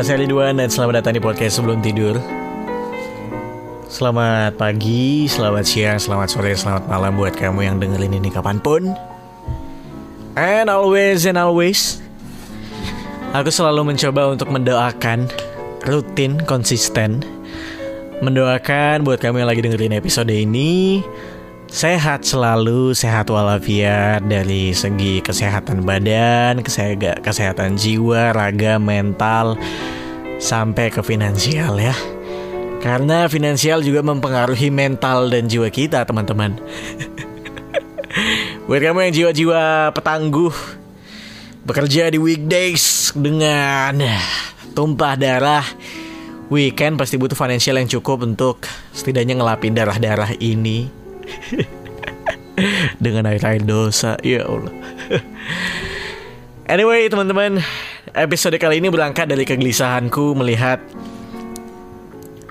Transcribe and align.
Nama 0.00 0.16
saya 0.16 0.24
Ridwan 0.24 0.56
dan 0.56 0.72
selamat 0.72 1.04
datang 1.04 1.12
di 1.12 1.20
podcast 1.20 1.60
sebelum 1.60 1.84
tidur. 1.84 2.16
Selamat 3.84 4.56
pagi, 4.56 5.28
selamat 5.28 5.60
siang, 5.68 6.00
selamat 6.00 6.28
sore, 6.32 6.56
selamat 6.56 6.88
malam 6.88 7.20
buat 7.20 7.36
kamu 7.36 7.68
yang 7.68 7.76
dengerin 7.76 8.16
ini 8.16 8.32
kapan 8.32 8.56
pun. 8.64 8.96
And 10.40 10.72
always 10.72 11.28
and 11.28 11.36
always. 11.36 12.00
Aku 13.36 13.52
selalu 13.52 13.92
mencoba 13.92 14.32
untuk 14.32 14.48
mendoakan 14.48 15.28
Rutin, 15.84 16.48
konsisten. 16.48 17.20
Mendoakan 18.24 19.04
buat 19.04 19.20
kamu 19.20 19.44
yang 19.44 19.52
lagi 19.52 19.60
dengerin 19.60 20.00
episode 20.00 20.32
ini 20.32 21.04
Sehat 21.70 22.26
selalu, 22.26 22.98
sehat 22.98 23.30
walafiat 23.30 24.26
dari 24.26 24.74
segi 24.74 25.22
kesehatan 25.22 25.86
badan, 25.86 26.66
kesehatan 26.66 27.78
jiwa, 27.78 28.34
raga, 28.34 28.82
mental, 28.82 29.54
sampai 30.42 30.90
ke 30.90 30.98
finansial 31.06 31.78
ya. 31.78 31.94
Karena 32.82 33.30
finansial 33.30 33.86
juga 33.86 34.02
mempengaruhi 34.02 34.66
mental 34.74 35.30
dan 35.30 35.46
jiwa 35.46 35.70
kita 35.70 36.02
teman-teman. 36.02 36.58
Buat 38.66 38.82
kamu 38.82 39.06
yang 39.06 39.14
jiwa-jiwa 39.14 39.94
petangguh, 39.94 40.54
bekerja 41.62 42.10
di 42.10 42.18
weekdays 42.18 43.14
dengan 43.14 43.94
tumpah 44.74 45.14
darah, 45.14 45.62
weekend 46.50 46.98
pasti 46.98 47.14
butuh 47.14 47.38
finansial 47.38 47.78
yang 47.78 47.86
cukup 47.86 48.26
untuk 48.26 48.66
setidaknya 48.90 49.38
ngelapin 49.38 49.70
darah-darah 49.70 50.34
ini 50.42 50.99
dengan 53.04 53.28
air-air 53.30 53.62
dosa 53.64 54.16
ya 54.20 54.46
Allah. 54.46 54.74
Anyway 56.70 57.10
teman-teman 57.10 57.58
episode 58.14 58.54
kali 58.58 58.78
ini 58.78 58.88
berangkat 58.90 59.26
dari 59.26 59.42
kegelisahanku 59.42 60.38
melihat 60.38 60.78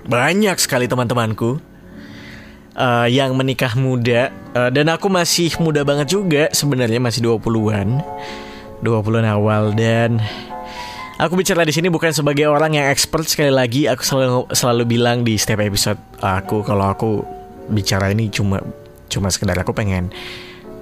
banyak 0.09 0.57
sekali 0.57 0.89
teman-temanku 0.89 1.61
uh, 2.73 3.07
yang 3.07 3.37
menikah 3.37 3.77
muda. 3.77 4.33
Uh, 4.49 4.73
dan 4.73 4.89
aku 4.89 5.07
masih 5.07 5.53
muda 5.61 5.85
banget 5.85 6.09
juga 6.09 6.49
sebenarnya 6.49 6.97
masih 6.97 7.21
20-an 7.21 8.01
20-an 8.81 9.27
awal. 9.29 9.71
Dan 9.77 10.17
Aku 11.19 11.35
bicara 11.35 11.67
di 11.67 11.75
sini 11.75 11.91
bukan 11.91 12.15
sebagai 12.15 12.47
orang 12.47 12.79
yang 12.79 12.87
expert. 12.87 13.27
Sekali 13.27 13.51
lagi. 13.51 13.91
Aku 13.91 14.07
selalu 14.07 14.47
selalu 14.55 14.83
bilang 14.87 15.27
di 15.27 15.35
setiap 15.35 15.59
episode 15.59 15.99
aku 16.23 16.63
kalau 16.63 16.95
aku 16.95 17.11
bicara 17.67 18.15
ini 18.15 18.31
cuma 18.31 18.63
cuma 19.09 19.33
sekedar 19.33 19.57
aku 19.57 19.73
pengen 19.73 20.13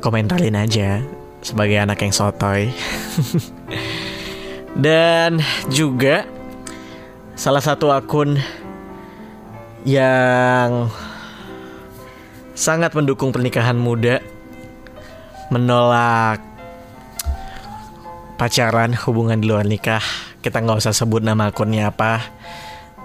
komentarin 0.03 0.59
aja 0.59 1.01
sebagai 1.41 1.79
anak 1.79 2.03
yang 2.03 2.13
sotoy. 2.13 2.69
Dan 4.77 5.41
juga 5.73 6.27
salah 7.33 7.63
satu 7.63 7.89
akun 7.89 8.37
yang 9.87 10.91
sangat 12.57 12.93
mendukung 12.97 13.31
pernikahan 13.31 13.77
muda 13.77 14.19
menolak 15.47 16.43
pacaran 18.35 18.93
hubungan 18.93 19.39
di 19.39 19.45
luar 19.49 19.65
nikah 19.65 20.03
kita 20.43 20.61
nggak 20.61 20.83
usah 20.83 20.93
sebut 20.93 21.23
nama 21.23 21.49
akunnya 21.49 21.89
apa 21.89 22.21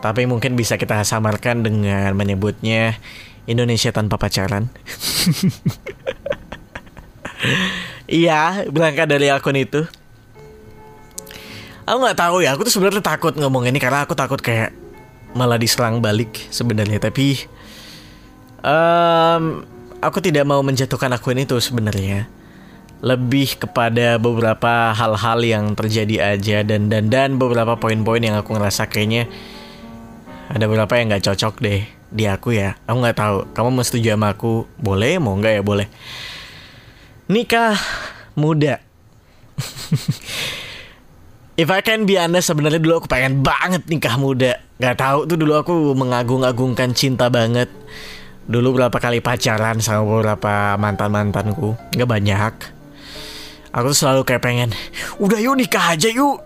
tapi 0.03 0.27
mungkin 0.27 0.59
bisa 0.59 0.75
kita 0.75 1.07
samarkan 1.07 1.63
dengan 1.63 2.11
menyebutnya 2.19 2.99
Indonesia 3.47 3.91
tanpa 3.91 4.19
pacaran. 4.19 4.71
iya, 8.23 8.63
berangkat 8.71 9.07
dari 9.11 9.35
akun 9.35 9.59
itu. 9.59 9.83
Aku 11.83 11.99
nggak 11.99 12.19
tahu 12.19 12.47
ya, 12.47 12.55
aku 12.55 12.63
tuh 12.63 12.75
sebenarnya 12.79 13.03
takut 13.03 13.35
ngomong 13.35 13.67
ini 13.67 13.83
karena 13.83 14.07
aku 14.07 14.15
takut 14.15 14.39
kayak 14.39 14.71
malah 15.35 15.59
diserang 15.59 15.99
balik 15.99 16.31
sebenarnya. 16.55 17.03
Tapi 17.03 17.43
um, 18.63 19.67
aku 19.99 20.23
tidak 20.23 20.47
mau 20.47 20.63
menjatuhkan 20.63 21.11
akun 21.11 21.43
itu 21.43 21.59
sebenarnya. 21.59 22.31
Lebih 23.03 23.59
kepada 23.59 24.23
beberapa 24.23 24.95
hal-hal 24.95 25.43
yang 25.43 25.75
terjadi 25.75 26.39
aja 26.39 26.63
dan 26.63 26.87
dan 26.87 27.11
dan 27.11 27.35
beberapa 27.35 27.75
poin-poin 27.75 28.23
yang 28.23 28.39
aku 28.39 28.55
ngerasa 28.55 28.87
kayaknya 28.87 29.27
ada 30.47 30.71
beberapa 30.71 30.95
yang 30.95 31.11
nggak 31.11 31.27
cocok 31.27 31.55
deh 31.59 32.02
di 32.13 32.29
aku 32.29 32.53
ya. 32.53 32.77
Aku 32.85 33.01
nggak 33.01 33.17
tahu. 33.17 33.37
Kamu 33.57 33.69
mau 33.73 33.85
setuju 33.85 34.15
sama 34.15 34.37
aku? 34.37 34.69
Boleh 34.77 35.17
mau 35.17 35.33
nggak 35.35 35.53
ya? 35.59 35.63
Boleh. 35.65 35.89
Nikah 37.33 37.81
muda. 38.37 38.85
If 41.63 41.69
I 41.69 41.85
can 41.85 42.09
be 42.09 42.17
honest 42.17 42.49
sebenarnya 42.49 42.81
dulu 42.81 43.05
aku 43.05 43.09
pengen 43.09 43.45
banget 43.45 43.85
nikah 43.89 44.17
muda. 44.17 44.57
Gak 44.81 44.99
tahu 44.99 45.29
tuh 45.29 45.37
dulu 45.37 45.61
aku 45.61 45.93
mengagung-agungkan 45.93 46.97
cinta 46.97 47.29
banget. 47.29 47.69
Dulu 48.49 48.81
berapa 48.81 48.97
kali 48.97 49.21
pacaran 49.21 49.79
sama 49.79 50.03
beberapa 50.03 50.75
mantan-mantanku. 50.81 51.77
Gak 51.93 52.09
banyak. 52.09 52.55
Aku 53.73 53.93
tuh 53.93 54.05
selalu 54.05 54.29
kayak 54.29 54.45
pengen 54.45 54.71
Udah 55.17 55.41
yuk 55.41 55.57
nikah 55.57 55.97
aja 55.97 56.09
yuk. 56.09 56.41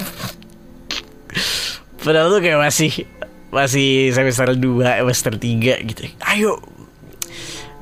Padahal 2.04 2.32
tuh 2.32 2.40
kayak 2.40 2.60
masih 2.60 3.04
masih 3.50 4.14
semester 4.14 4.54
2, 4.54 5.02
semester 5.02 5.32
3 5.34 5.86
gitu. 5.86 6.02
Ayo 6.22 6.62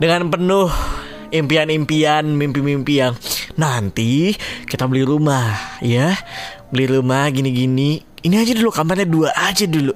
dengan 0.00 0.32
penuh 0.32 0.72
impian-impian, 1.28 2.24
mimpi-mimpi 2.24 3.04
yang 3.04 3.14
nanti 3.58 4.32
kita 4.64 4.88
beli 4.88 5.04
rumah, 5.04 5.78
ya. 5.84 6.16
Beli 6.72 6.86
rumah 6.88 7.28
gini-gini. 7.32 8.00
Ini 8.18 8.34
aja 8.44 8.52
dulu 8.52 8.70
kamarnya 8.74 9.08
dua 9.08 9.30
aja 9.32 9.64
dulu. 9.64 9.94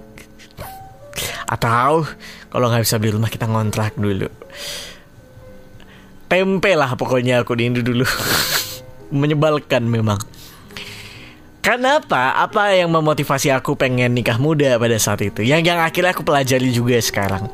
Atau 1.49 2.07
kalau 2.49 2.67
nggak 2.69 2.85
bisa 2.85 2.97
beli 2.97 3.13
rumah 3.13 3.29
kita 3.29 3.45
ngontrak 3.49 3.97
dulu. 3.99 4.29
Tempe 6.33 6.73
lah 6.73 6.97
pokoknya 6.97 7.45
aku 7.45 7.53
di 7.53 7.69
Indo 7.69 7.85
dulu. 7.85 8.09
Menyebalkan 9.21 9.85
memang. 9.85 10.17
Kenapa? 11.63 12.35
Apa 12.43 12.75
yang 12.75 12.91
memotivasi 12.91 13.55
aku 13.55 13.79
pengen 13.79 14.19
nikah 14.19 14.35
muda 14.35 14.75
pada 14.83 14.99
saat 14.99 15.23
itu? 15.23 15.47
Yang 15.47 15.71
yang 15.71 15.79
akhirnya 15.79 16.11
aku 16.11 16.27
pelajari 16.27 16.75
juga 16.75 16.99
sekarang. 16.99 17.47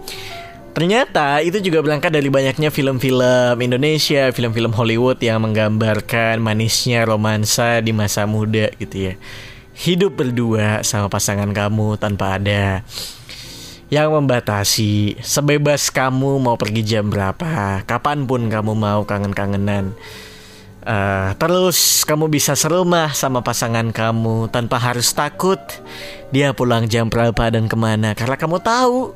Ternyata 0.72 1.44
itu 1.44 1.60
juga 1.60 1.84
berangkat 1.84 2.16
dari 2.16 2.32
banyaknya 2.32 2.72
film-film 2.72 3.60
Indonesia, 3.60 4.32
film-film 4.32 4.72
Hollywood 4.72 5.20
yang 5.20 5.44
menggambarkan 5.44 6.40
manisnya 6.40 7.04
romansa 7.04 7.84
di 7.84 7.92
masa 7.92 8.24
muda 8.24 8.72
gitu 8.80 9.12
ya. 9.12 9.14
Hidup 9.76 10.16
berdua 10.16 10.80
sama 10.88 11.12
pasangan 11.12 11.52
kamu 11.52 12.00
tanpa 12.00 12.40
ada 12.40 12.80
yang 13.92 14.08
membatasi. 14.16 15.20
Sebebas 15.20 15.92
kamu 15.92 16.40
mau 16.40 16.56
pergi 16.56 16.80
jam 16.80 17.12
berapa, 17.12 17.84
kapan 17.84 18.24
pun 18.24 18.48
kamu 18.48 18.72
mau 18.72 19.04
kangen-kangenan 19.04 19.92
Uh, 20.88 21.36
terus 21.36 22.00
kamu 22.08 22.32
bisa 22.32 22.56
serumah 22.56 23.12
sama 23.12 23.44
pasangan 23.44 23.92
kamu 23.92 24.48
tanpa 24.48 24.80
harus 24.80 25.12
takut 25.12 25.60
dia 26.32 26.56
pulang 26.56 26.88
jam 26.88 27.12
berapa 27.12 27.52
dan 27.52 27.68
ke 27.68 27.76
mana 27.76 28.16
karena 28.16 28.40
kamu 28.40 28.56
tahu 28.56 29.12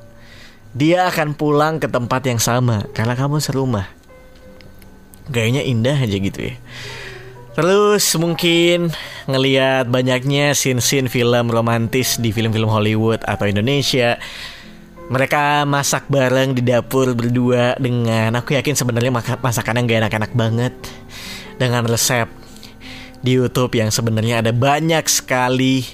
dia 0.77 1.09
akan 1.09 1.33
pulang 1.33 1.81
ke 1.81 1.89
tempat 1.89 2.29
yang 2.29 2.41
sama 2.41 2.85
karena 2.97 3.17
kamu 3.17 3.41
serumah. 3.41 3.89
Gayanya 5.33 5.65
indah 5.65 5.97
aja 5.97 6.17
gitu 6.17 6.41
ya. 6.53 6.61
Terus 7.53 8.05
mungkin 8.17 8.89
ngelihat 9.29 9.89
banyaknya 9.93 10.57
scene-scene 10.57 11.13
film 11.13 11.53
romantis 11.53 12.17
di 12.17 12.33
film-film 12.33 12.69
Hollywood 12.69 13.21
atau 13.25 13.45
Indonesia. 13.45 14.17
Mereka 15.13 15.69
masak 15.69 16.09
bareng 16.09 16.57
di 16.57 16.65
dapur 16.65 17.13
berdua 17.13 17.77
dengan 17.77 18.33
aku 18.33 18.57
yakin 18.57 18.73
sebenarnya 18.73 19.13
masakannya 19.45 19.85
gak 19.85 20.01
enak-enak 20.09 20.33
banget 20.33 20.73
dengan 21.57 21.85
resep 21.89 22.29
di 23.23 23.39
YouTube 23.39 23.79
yang 23.79 23.89
sebenarnya 23.95 24.43
ada 24.43 24.51
banyak 24.51 25.07
sekali 25.07 25.87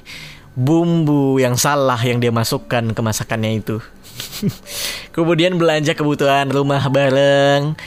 bumbu 0.59 1.39
yang 1.39 1.55
salah 1.55 2.01
yang 2.01 2.19
dia 2.19 2.35
masukkan 2.35 2.83
ke 2.91 3.01
masakannya 3.05 3.63
itu. 3.63 3.79
Kemudian 5.15 5.55
belanja 5.55 5.95
kebutuhan 5.95 6.51
rumah 6.51 6.83
bareng, 6.91 7.79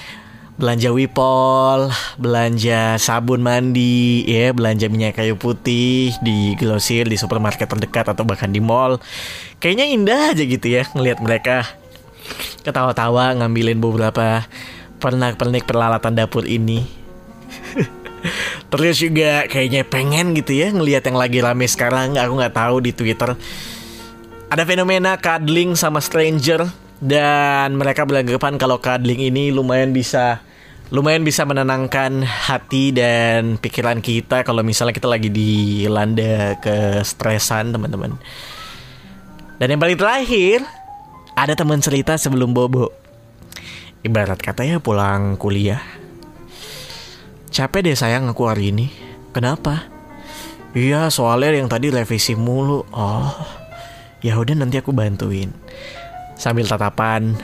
belanja 0.55 0.89
wipol, 0.95 1.91
belanja 2.15 2.95
sabun 2.95 3.43
mandi, 3.43 4.23
ya, 4.23 4.55
belanja 4.55 4.87
minyak 4.87 5.19
kayu 5.19 5.35
putih 5.35 6.15
di 6.23 6.55
grosir, 6.55 7.09
di 7.09 7.19
supermarket 7.19 7.67
terdekat 7.67 8.13
atau 8.15 8.23
bahkan 8.23 8.53
di 8.53 8.63
mall. 8.63 9.03
Kayaknya 9.59 9.85
indah 9.91 10.21
aja 10.31 10.43
gitu 10.45 10.67
ya 10.71 10.87
ngelihat 10.95 11.19
mereka 11.19 11.67
ketawa-tawa 12.63 13.35
ngambilin 13.41 13.81
beberapa 13.83 14.47
pernak-pernik 15.01 15.65
peralatan 15.65 16.13
dapur 16.13 16.45
ini 16.45 17.00
Terus 18.71 18.95
juga 19.01 19.49
kayaknya 19.49 19.81
pengen 19.83 20.37
gitu 20.37 20.53
ya 20.53 20.69
ngelihat 20.69 21.09
yang 21.09 21.17
lagi 21.17 21.39
rame 21.41 21.65
sekarang 21.65 22.15
aku 22.15 22.33
nggak 22.37 22.55
tahu 22.55 22.75
di 22.85 22.91
Twitter 22.93 23.33
ada 24.51 24.67
fenomena 24.67 25.15
cuddling 25.15 25.79
sama 25.79 26.03
stranger 26.03 26.67
dan 26.99 27.71
mereka 27.79 28.03
beranggapan 28.03 28.59
kalau 28.59 28.83
cuddling 28.83 29.31
ini 29.31 29.47
lumayan 29.47 29.95
bisa 29.95 30.43
lumayan 30.91 31.23
bisa 31.23 31.47
menenangkan 31.47 32.19
hati 32.27 32.91
dan 32.91 33.55
pikiran 33.55 34.03
kita 34.03 34.43
kalau 34.43 34.59
misalnya 34.59 34.91
kita 34.91 35.07
lagi 35.07 35.31
dilanda 35.31 36.59
kestresan 36.59 37.71
teman-teman. 37.71 38.19
Dan 39.55 39.71
yang 39.71 39.79
paling 39.79 39.95
terakhir 39.95 40.67
ada 41.31 41.55
teman 41.55 41.79
cerita 41.79 42.19
sebelum 42.19 42.51
bobo. 42.51 42.91
Ibarat 44.03 44.43
katanya 44.43 44.83
pulang 44.83 45.39
kuliah. 45.39 45.79
Capek 47.51 47.83
deh 47.83 47.99
sayang 47.99 48.31
aku 48.31 48.47
hari 48.47 48.71
ini. 48.71 48.87
Kenapa? 49.35 49.91
Iya 50.71 51.11
soalnya 51.11 51.51
yang 51.51 51.67
tadi 51.67 51.91
revisi 51.91 52.31
mulu. 52.31 52.87
Oh, 52.95 53.27
ya 54.23 54.39
udah 54.39 54.55
nanti 54.55 54.79
aku 54.79 54.95
bantuin. 54.95 55.51
Sambil 56.39 56.63
tatapan 56.63 57.35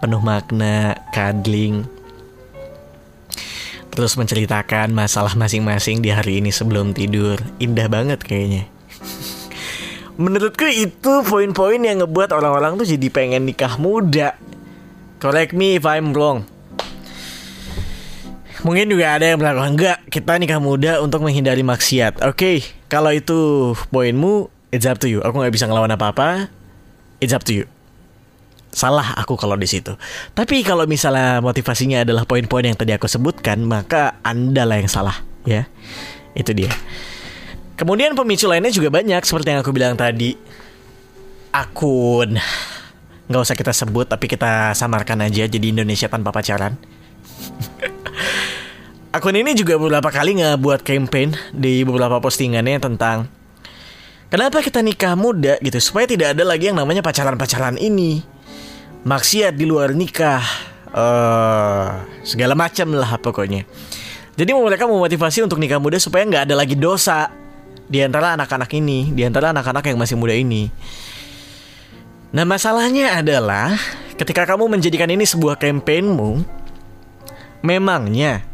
penuh 0.00 0.24
makna, 0.24 0.96
cuddling, 1.12 1.84
terus 3.92 4.16
menceritakan 4.16 4.96
masalah 4.96 5.36
masing-masing 5.36 6.00
di 6.00 6.08
hari 6.08 6.40
ini 6.40 6.48
sebelum 6.48 6.96
tidur. 6.96 7.36
Indah 7.60 7.92
banget 7.92 8.24
kayaknya. 8.24 8.64
Menurutku 10.20 10.64
itu 10.64 11.20
poin-poin 11.28 11.84
yang 11.84 12.00
ngebuat 12.00 12.32
orang-orang 12.32 12.80
tuh 12.80 12.88
jadi 12.88 13.12
pengen 13.12 13.44
nikah 13.44 13.76
muda. 13.76 14.32
Correct 15.20 15.52
me 15.52 15.76
if 15.76 15.84
I'm 15.84 16.16
wrong. 16.16 16.55
Mungkin 18.64 18.88
juga 18.88 19.18
ada 19.18 19.24
yang 19.28 19.38
bilang 19.40 19.58
enggak, 19.76 20.04
kita 20.08 20.38
nikah 20.40 20.60
muda 20.62 21.02
untuk 21.04 21.24
menghindari 21.24 21.60
maksiat. 21.60 22.24
Oke, 22.24 22.32
okay, 22.32 22.56
kalau 22.88 23.12
itu 23.12 23.72
poinmu, 23.92 24.48
it's 24.72 24.88
up 24.88 24.96
to 25.00 25.10
you. 25.10 25.20
Aku 25.20 25.36
nggak 25.36 25.52
bisa 25.52 25.68
ngelawan 25.68 25.92
apa-apa. 25.92 26.48
It's 27.20 27.32
up 27.36 27.44
to 27.48 27.52
you 27.52 27.66
salah 28.76 29.16
aku 29.16 29.40
kalau 29.40 29.56
di 29.56 29.64
situ. 29.64 29.96
Tapi 30.36 30.60
kalau 30.60 30.84
misalnya 30.84 31.40
motivasinya 31.40 32.04
adalah 32.04 32.28
poin-poin 32.28 32.60
yang 32.60 32.76
tadi 32.76 32.92
aku 32.92 33.08
sebutkan, 33.08 33.64
maka 33.64 34.20
Anda 34.20 34.68
lah 34.68 34.76
yang 34.76 34.92
salah, 34.92 35.24
ya. 35.48 35.64
Itu 36.36 36.52
dia. 36.52 36.68
Kemudian 37.80 38.12
pemicu 38.12 38.44
lainnya 38.44 38.68
juga 38.68 38.92
banyak 38.92 39.24
seperti 39.24 39.56
yang 39.56 39.64
aku 39.64 39.72
bilang 39.72 39.96
tadi. 39.96 40.36
Akun 41.56 42.36
nggak 43.26 43.42
usah 43.42 43.58
kita 43.58 43.74
sebut 43.74 44.06
tapi 44.06 44.30
kita 44.30 44.70
samarkan 44.78 45.26
aja 45.26 45.50
jadi 45.50 45.66
Indonesia 45.66 46.06
tanpa 46.06 46.30
pacaran. 46.30 46.78
Akun 49.16 49.32
ini 49.32 49.56
juga 49.56 49.80
beberapa 49.80 50.12
kali 50.12 50.36
nggak 50.36 50.60
buat 50.60 50.84
campaign 50.84 51.32
di 51.56 51.80
beberapa 51.88 52.20
postingannya 52.20 52.76
tentang 52.76 53.24
Kenapa 54.28 54.60
kita 54.60 54.84
nikah 54.84 55.16
muda 55.16 55.56
gitu 55.64 55.80
supaya 55.80 56.04
tidak 56.04 56.36
ada 56.36 56.44
lagi 56.44 56.68
yang 56.68 56.76
namanya 56.76 57.00
pacaran-pacaran 57.00 57.80
ini 57.80 58.20
maksiat 59.08 59.56
di 59.56 59.64
luar 59.64 59.96
nikah, 59.96 60.44
uh, 60.92 62.04
segala 62.28 62.52
macam 62.52 62.92
lah 62.92 63.16
pokoknya. 63.16 63.64
Jadi 64.36 64.52
mereka 64.52 64.84
memotivasi 64.84 65.48
untuk 65.48 65.64
nikah 65.64 65.80
muda 65.80 65.96
supaya 65.96 66.28
nggak 66.28 66.52
ada 66.52 66.54
lagi 66.58 66.76
dosa 66.76 67.32
di 67.88 68.04
antara 68.04 68.36
anak-anak 68.36 68.68
ini, 68.76 69.16
di 69.16 69.24
antara 69.24 69.56
anak-anak 69.56 69.88
yang 69.88 69.96
masih 69.96 70.20
muda 70.20 70.36
ini. 70.36 70.68
Nah 72.36 72.44
masalahnya 72.44 73.16
adalah 73.16 73.80
ketika 74.20 74.44
kamu 74.44 74.76
menjadikan 74.76 75.08
ini 75.08 75.24
sebuah 75.24 75.56
kampanyemu, 75.56 76.44
memangnya 77.64 78.44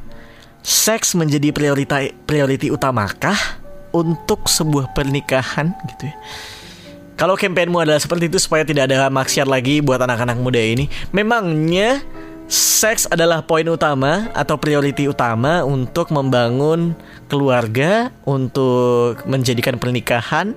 seks 0.63 1.19
menjadi 1.19 1.51
priorita 1.51 2.01
priority 2.25 2.71
utamakah 2.71 3.37
untuk 3.93 4.47
sebuah 4.47 4.95
pernikahan 4.95 5.75
gitu 5.95 6.09
ya? 6.09 6.17
Kalau 7.19 7.39
kampanyemu 7.39 7.87
adalah 7.87 8.01
seperti 8.01 8.27
itu 8.27 8.41
supaya 8.41 8.67
tidak 8.67 8.91
ada 8.91 9.07
maksiat 9.07 9.47
lagi 9.47 9.79
buat 9.79 10.01
anak-anak 10.01 10.43
muda 10.43 10.59
ini, 10.59 10.91
memangnya 11.15 12.03
seks 12.51 13.07
adalah 13.07 13.45
poin 13.47 13.63
utama 13.69 14.27
atau 14.35 14.59
priority 14.59 15.07
utama 15.07 15.63
untuk 15.63 16.11
membangun 16.11 16.97
keluarga, 17.31 18.11
untuk 18.27 19.23
menjadikan 19.29 19.79
pernikahan 19.79 20.57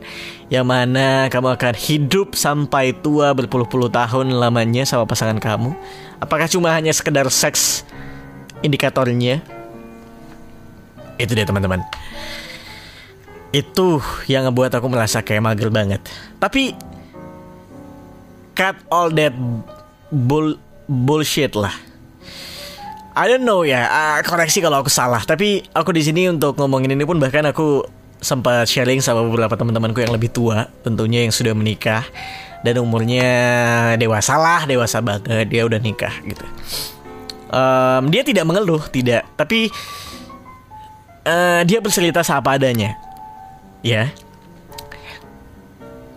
yang 0.49 0.65
mana 0.65 1.29
kamu 1.29 1.53
akan 1.53 1.75
hidup 1.77 2.33
sampai 2.33 2.97
tua 2.97 3.35
berpuluh-puluh 3.35 3.91
tahun 3.91 4.33
lamanya 4.33 4.87
sama 4.89 5.05
pasangan 5.05 5.37
kamu? 5.37 5.75
Apakah 6.17 6.49
cuma 6.49 6.73
hanya 6.73 6.95
sekedar 6.95 7.29
seks 7.29 7.85
indikatornya? 8.65 9.43
Itu 11.15 11.33
dia 11.33 11.47
teman-teman 11.47 11.83
itu 13.55 14.03
yang 14.27 14.51
ngebuat 14.51 14.75
aku 14.75 14.87
merasa 14.91 15.23
kayak 15.23 15.39
mager 15.39 15.71
banget. 15.71 16.03
Tapi 16.43 16.75
cut 18.51 18.75
all 18.91 19.07
that 19.15 19.31
bull 20.11 20.59
bullshit 20.91 21.55
lah. 21.55 21.71
I 23.15 23.31
don't 23.31 23.47
know 23.47 23.63
ya, 23.63 23.87
uh, 23.87 24.19
koreksi 24.27 24.59
kalau 24.59 24.83
aku 24.83 24.91
salah. 24.91 25.23
Tapi 25.23 25.63
aku 25.71 25.95
di 25.95 26.03
sini 26.03 26.27
untuk 26.27 26.59
ngomongin 26.59 26.99
ini 26.99 27.07
pun 27.07 27.15
bahkan 27.15 27.47
aku 27.47 27.87
sempat 28.19 28.67
sharing 28.67 28.99
sama 28.99 29.23
beberapa 29.23 29.55
teman-temanku 29.55 30.03
yang 30.03 30.11
lebih 30.11 30.35
tua, 30.35 30.67
tentunya 30.83 31.23
yang 31.23 31.31
sudah 31.31 31.55
menikah 31.55 32.03
dan 32.59 32.75
umurnya 32.83 33.29
dewasa 33.95 34.35
lah, 34.35 34.67
dewasa 34.67 34.99
banget 34.99 35.47
dia 35.47 35.63
udah 35.63 35.79
nikah 35.79 36.11
gitu. 36.27 36.43
Um, 37.55 38.11
dia 38.11 38.27
tidak 38.27 38.43
mengeluh, 38.43 38.83
tidak, 38.91 39.23
tapi 39.39 39.71
uh, 41.25 41.61
dia 41.65 41.81
bercerita 41.81 42.21
apa 42.21 42.55
adanya 42.55 42.95
ya. 43.81 44.09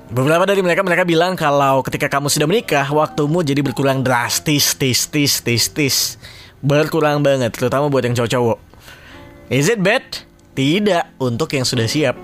Beberapa 0.08 0.48
dari 0.48 0.64
mereka 0.64 0.80
mereka 0.80 1.04
bilang 1.04 1.36
kalau 1.36 1.84
ketika 1.84 2.08
kamu 2.08 2.32
sudah 2.32 2.48
menikah, 2.48 2.88
waktumu 2.88 3.44
jadi 3.44 3.60
berkurang 3.60 4.00
drastis, 4.00 4.72
tis, 4.72 5.04
tis, 5.04 5.44
tis, 5.44 5.68
tis. 5.68 5.96
Berkurang 6.64 7.20
banget, 7.20 7.52
terutama 7.52 7.92
buat 7.92 8.00
yang 8.08 8.16
cowok-cowok. 8.16 8.56
Is 9.52 9.68
it 9.68 9.84
bad? 9.84 10.00
Tidak, 10.56 11.20
untuk 11.20 11.52
yang 11.52 11.68
sudah 11.68 11.84
siap. 11.84 12.16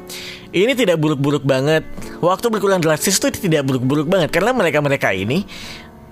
Ini 0.48 0.72
tidak 0.72 0.96
buruk-buruk 0.96 1.44
banget. 1.44 1.84
Waktu 2.24 2.48
berkurang 2.48 2.80
drastis 2.80 3.20
itu 3.20 3.28
tidak 3.52 3.68
buruk-buruk 3.68 4.08
banget 4.08 4.32
karena 4.32 4.56
mereka-mereka 4.56 5.12
ini 5.12 5.44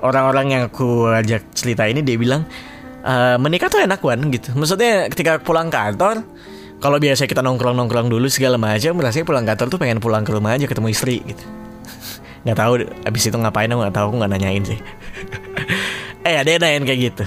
orang-orang 0.05 0.47
yang 0.53 0.63
aku 0.69 1.09
ajak 1.09 1.57
cerita 1.57 1.89
ini 1.89 2.05
dia 2.05 2.21
bilang 2.21 2.45
e, 3.01 3.15
menikah 3.41 3.73
tuh 3.73 3.81
enak 3.81 4.03
kan 4.03 4.21
gitu. 4.29 4.53
Maksudnya 4.53 5.09
ketika 5.09 5.41
pulang 5.41 5.73
kantor 5.73 6.21
kalau 6.83 6.99
biasa 6.99 7.31
kita 7.31 7.41
nongkrong 7.47 7.79
nongkrong 7.79 8.11
dulu 8.11 8.27
segala 8.27 8.59
macam 8.59 8.99
rasanya 8.99 9.23
pulang 9.23 9.47
kantor 9.47 9.67
tuh 9.71 9.79
pengen 9.79 10.03
pulang 10.03 10.27
ke 10.27 10.35
rumah 10.35 10.59
aja 10.59 10.67
ketemu 10.67 10.91
istri 10.91 11.23
gitu. 11.23 11.45
Nggak 12.45 12.59
tahu 12.59 12.73
abis 13.07 13.23
itu 13.31 13.37
ngapain 13.39 13.71
aku 13.71 13.81
nggak 13.87 13.95
tahu 13.95 14.05
aku 14.11 14.17
nggak 14.19 14.33
nanyain 14.35 14.65
sih. 14.67 14.81
Eh 16.23 16.39
ada 16.39 16.47
yang 16.47 16.63
nanyain 16.63 16.87
kayak 16.87 17.01
gitu 17.11 17.25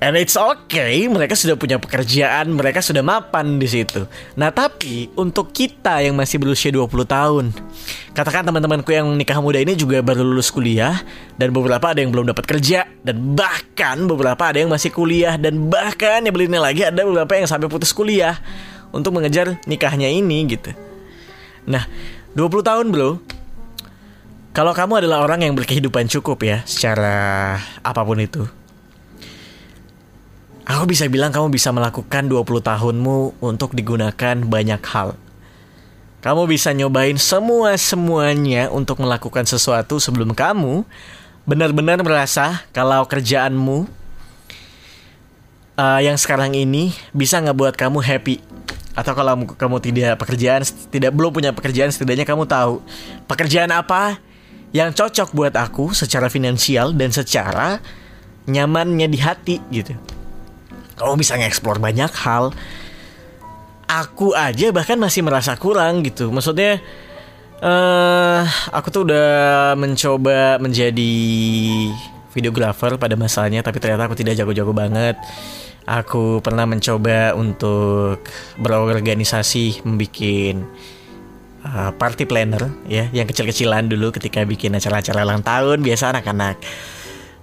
And 0.00 0.16
it's 0.16 0.32
okay, 0.32 1.04
mereka 1.12 1.36
sudah 1.36 1.60
punya 1.60 1.76
pekerjaan, 1.76 2.56
mereka 2.56 2.80
sudah 2.80 3.04
mapan 3.04 3.60
di 3.60 3.68
situ. 3.68 4.08
Nah, 4.32 4.48
tapi 4.48 5.12
untuk 5.12 5.52
kita 5.52 6.00
yang 6.00 6.16
masih 6.16 6.40
berusia 6.40 6.72
20 6.72 7.04
tahun, 7.04 7.52
katakan 8.16 8.48
teman-temanku 8.48 8.96
yang 8.96 9.12
nikah 9.12 9.36
muda 9.44 9.60
ini 9.60 9.76
juga 9.76 10.00
baru 10.00 10.24
lulus 10.24 10.48
kuliah 10.48 11.04
dan 11.36 11.52
beberapa 11.52 11.92
ada 11.92 12.00
yang 12.00 12.16
belum 12.16 12.32
dapat 12.32 12.48
kerja 12.48 12.88
dan 13.04 13.36
bahkan 13.36 14.08
beberapa 14.08 14.40
ada 14.40 14.64
yang 14.64 14.72
masih 14.72 14.88
kuliah 14.88 15.36
dan 15.36 15.68
bahkan 15.68 16.24
yang 16.24 16.32
belinya 16.32 16.64
lagi 16.64 16.80
ada 16.80 17.04
beberapa 17.04 17.36
yang 17.36 17.44
sampai 17.44 17.68
putus 17.68 17.92
kuliah 17.92 18.40
untuk 18.96 19.12
mengejar 19.12 19.60
nikahnya 19.68 20.08
ini 20.08 20.48
gitu. 20.48 20.72
Nah, 21.68 21.84
20 22.32 22.64
tahun, 22.64 22.88
Bro. 22.88 23.20
Kalau 24.56 24.72
kamu 24.72 25.04
adalah 25.04 25.28
orang 25.28 25.44
yang 25.44 25.52
berkehidupan 25.52 26.08
cukup 26.08 26.40
ya 26.40 26.64
secara 26.64 27.54
apa 27.84 28.00
pun 28.00 28.16
itu 28.16 28.59
Aku 30.70 30.86
bisa 30.86 31.10
bilang 31.10 31.34
kamu 31.34 31.50
bisa 31.50 31.74
melakukan 31.74 32.30
20 32.30 32.46
tahunmu 32.62 33.42
untuk 33.42 33.74
digunakan 33.74 34.38
banyak 34.38 34.78
hal. 34.86 35.18
Kamu 36.22 36.46
bisa 36.46 36.70
nyobain 36.70 37.18
semua-semuanya 37.18 38.70
untuk 38.70 39.02
melakukan 39.02 39.50
sesuatu 39.50 39.98
sebelum 39.98 40.30
kamu 40.30 40.86
benar-benar 41.42 41.98
merasa 42.06 42.62
kalau 42.70 43.02
kerjaanmu 43.02 43.90
uh, 45.74 45.98
yang 45.98 46.14
sekarang 46.14 46.54
ini 46.54 46.94
bisa 47.10 47.42
ngebuat 47.42 47.74
kamu 47.74 47.98
happy 47.98 48.38
atau 48.94 49.10
kalau 49.18 49.42
kamu 49.58 49.76
tidak 49.82 50.22
pekerjaan 50.22 50.62
tidak 50.92 51.10
belum 51.10 51.34
punya 51.34 51.50
pekerjaan 51.50 51.90
setidaknya 51.90 52.22
kamu 52.22 52.46
tahu 52.46 52.78
pekerjaan 53.26 53.74
apa 53.74 54.22
yang 54.70 54.94
cocok 54.94 55.34
buat 55.34 55.56
aku 55.58 55.96
secara 55.98 56.30
finansial 56.30 56.94
dan 56.94 57.10
secara 57.10 57.82
nyamannya 58.46 59.10
di 59.10 59.18
hati 59.18 59.56
gitu 59.74 59.98
kamu 61.00 61.16
bisa 61.16 61.40
ngeksplor 61.40 61.80
banyak 61.80 62.12
hal. 62.12 62.52
Aku 63.88 64.36
aja 64.36 64.70
bahkan 64.70 65.00
masih 65.00 65.24
merasa 65.24 65.56
kurang 65.56 66.04
gitu. 66.04 66.28
Maksudnya 66.30 66.78
uh, 67.64 68.44
aku 68.70 68.92
tuh 68.92 69.02
udah 69.08 69.72
mencoba 69.74 70.60
menjadi 70.60 71.14
videographer 72.30 72.94
pada 72.94 73.18
masanya 73.18 73.66
tapi 73.66 73.82
ternyata 73.82 74.06
aku 74.06 74.14
tidak 74.14 74.36
jago-jago 74.36 74.76
banget. 74.76 75.16
Aku 75.88 76.38
pernah 76.44 76.68
mencoba 76.68 77.34
untuk 77.34 78.22
berorganisasi 78.60 79.82
membuat 79.82 80.62
uh, 81.66 81.90
party 81.96 82.28
planner 82.28 82.70
ya 82.86 83.10
yang 83.10 83.26
kecil-kecilan 83.26 83.90
dulu 83.90 84.14
ketika 84.14 84.46
bikin 84.46 84.76
acara-acara 84.76 85.26
ulang 85.26 85.42
tahun. 85.42 85.82
Biasa 85.82 86.14
anak-anak 86.14 86.62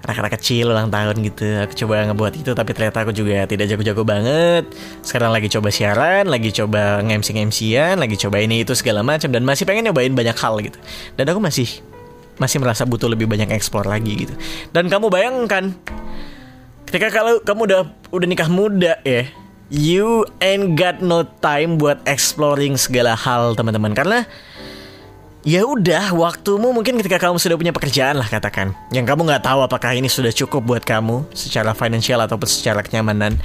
anak-anak 0.07 0.39
kecil 0.39 0.71
ulang 0.71 0.87
tahun 0.87 1.19
gitu. 1.19 1.67
Aku 1.67 1.73
coba 1.83 2.07
ngebuat 2.07 2.33
itu 2.39 2.51
tapi 2.55 2.71
ternyata 2.71 3.03
aku 3.03 3.11
juga 3.11 3.43
tidak 3.43 3.67
jago-jago 3.67 4.07
banget. 4.07 4.63
Sekarang 5.03 5.35
lagi 5.35 5.51
coba 5.51 5.67
siaran, 5.67 6.31
lagi 6.31 6.55
coba 6.55 7.03
nge-MC-MC-an, 7.03 7.99
lagi 7.99 8.15
coba 8.15 8.39
ini 8.39 8.63
itu 8.63 8.71
segala 8.71 9.03
macam 9.03 9.27
dan 9.27 9.43
masih 9.43 9.67
pengen 9.67 9.91
nyobain 9.91 10.15
banyak 10.15 10.37
hal 10.39 10.55
gitu. 10.63 10.79
Dan 11.19 11.27
aku 11.27 11.43
masih 11.43 11.67
masih 12.39 12.63
merasa 12.63 12.87
butuh 12.87 13.11
lebih 13.11 13.27
banyak 13.27 13.51
eksplor 13.51 13.83
lagi 13.83 14.25
gitu. 14.25 14.33
Dan 14.71 14.87
kamu 14.87 15.11
bayangkan 15.11 15.75
ketika 16.87 17.11
kalau 17.11 17.43
kamu 17.43 17.67
udah 17.67 17.81
udah 18.15 18.27
nikah 18.31 18.47
muda 18.47 18.95
ya, 19.03 19.27
you 19.67 20.23
ain't 20.39 20.79
got 20.79 21.03
no 21.03 21.27
time 21.43 21.75
buat 21.75 21.99
exploring 22.07 22.79
segala 22.79 23.11
hal 23.11 23.59
teman-teman 23.59 23.91
karena 23.91 24.23
Ya 25.47 25.63
udah, 25.63 26.11
waktumu 26.11 26.75
mungkin 26.75 26.99
ketika 26.99 27.23
kamu 27.23 27.39
sudah 27.39 27.55
punya 27.55 27.71
pekerjaan 27.71 28.19
lah 28.19 28.27
katakan. 28.27 28.75
Yang 28.91 29.15
kamu 29.15 29.31
nggak 29.31 29.47
tahu 29.47 29.63
apakah 29.63 29.95
ini 29.95 30.11
sudah 30.11 30.35
cukup 30.35 30.59
buat 30.59 30.83
kamu 30.83 31.23
Secara 31.31 31.71
finansial 31.71 32.19
ataupun 32.19 32.51
secara 32.51 32.83
kenyamanan. 32.83 33.39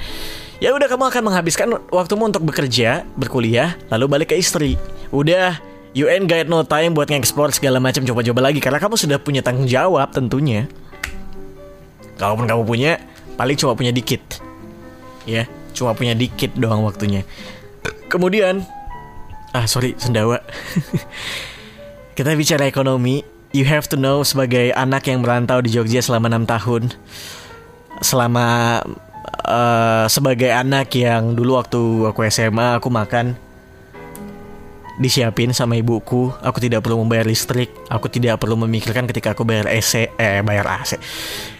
Ya 0.59 0.75
udah 0.75 0.91
kamu 0.91 1.07
akan 1.07 1.31
menghabiskan 1.31 1.71
waktumu 1.95 2.27
untuk 2.27 2.43
bekerja, 2.43 3.07
berkuliah, 3.15 3.79
lalu 3.87 4.11
balik 4.19 4.27
ke 4.31 4.39
istri. 4.39 4.75
Udah, 5.15 5.63
ain't 5.95 6.27
got 6.27 6.51
no 6.51 6.67
time 6.67 6.91
buat 6.91 7.07
nge-explore 7.07 7.55
segala 7.55 7.79
macam 7.79 8.03
coba-coba 8.03 8.51
lagi 8.51 8.59
Karena 8.59 8.83
kamu 8.83 8.99
sudah 8.99 9.23
punya 9.23 9.39
tanggung 9.39 9.71
jawab 9.71 10.11
tentunya. 10.11 10.67
Kalaupun 12.19 12.51
kamu 12.51 12.67
punya, 12.67 12.99
paling 13.39 13.55
cuma 13.55 13.79
punya 13.79 13.95
dikit. 13.95 14.43
Ya, 15.23 15.47
cuma 15.71 15.95
punya 15.95 16.19
dikit 16.19 16.51
doang 16.59 16.83
waktunya. 16.83 17.23
Kemudian 18.11 18.67
Ah 19.53 19.69
sorry, 19.69 19.93
sendawa 20.01 20.41
Kita 22.13 22.29
bicara 22.37 22.69
ekonomi, 22.69 23.25
you 23.57 23.65
have 23.65 23.89
to 23.89 23.97
know 23.97 24.21
sebagai 24.21 24.69
anak 24.77 25.09
yang 25.09 25.25
merantau 25.25 25.65
di 25.65 25.73
Jogja 25.73 25.97
selama 25.97 26.29
enam 26.29 26.45
tahun, 26.45 26.93
selama 28.05 28.77
uh, 29.49 30.05
sebagai 30.05 30.53
anak 30.53 30.93
yang 30.93 31.33
dulu 31.33 31.57
waktu 31.57 31.81
aku 32.05 32.21
SMA 32.29 32.77
aku 32.77 32.93
makan 32.93 33.33
disiapin 35.01 35.57
sama 35.57 35.73
ibuku, 35.73 36.29
aku 36.37 36.61
tidak 36.61 36.85
perlu 36.85 37.01
membayar 37.01 37.25
listrik, 37.25 37.73
aku 37.89 38.13
tidak 38.13 38.37
perlu 38.37 38.61
memikirkan 38.61 39.09
ketika 39.09 39.33
aku 39.33 39.41
bayar 39.41 39.65
AC, 39.65 40.13
eh 40.13 40.45
bayar 40.45 40.69
AC. 40.69 41.01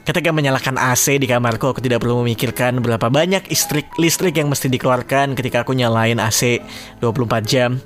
Ketika 0.05 0.29
menyalakan 0.29 0.77
AC 0.77 1.17
di 1.17 1.25
kamarku, 1.25 1.73
aku 1.73 1.81
tidak 1.81 2.05
perlu 2.05 2.21
memikirkan 2.21 2.77
berapa 2.77 3.09
banyak 3.09 3.49
listrik 3.49 3.89
listrik 3.97 4.37
yang 4.37 4.53
mesti 4.53 4.69
dikeluarkan 4.69 5.33
ketika 5.33 5.65
aku 5.65 5.73
nyalain 5.73 6.21
AC 6.21 6.61
24 7.01 7.41
jam 7.41 7.81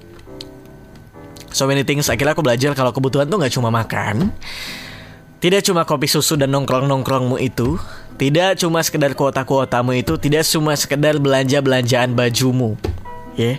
so 1.52 1.68
many 1.70 1.84
things 1.84 2.08
akhirnya 2.12 2.34
aku 2.36 2.44
belajar 2.44 2.72
kalau 2.78 2.92
kebutuhan 2.96 3.28
tuh 3.28 3.38
nggak 3.40 3.54
cuma 3.54 3.70
makan 3.70 4.32
tidak 5.38 5.62
cuma 5.62 5.86
kopi 5.86 6.10
susu 6.10 6.34
dan 6.34 6.50
nongkrong-nongkrongmu 6.50 7.38
itu 7.38 7.78
Tidak 8.18 8.58
cuma 8.58 8.82
sekedar 8.82 9.14
kuota-kuotamu 9.14 9.94
itu 9.94 10.18
Tidak 10.18 10.42
cuma 10.42 10.74
sekedar 10.74 11.22
belanja-belanjaan 11.22 12.18
bajumu 12.18 12.74
Ya. 13.38 13.54
Yeah. 13.54 13.58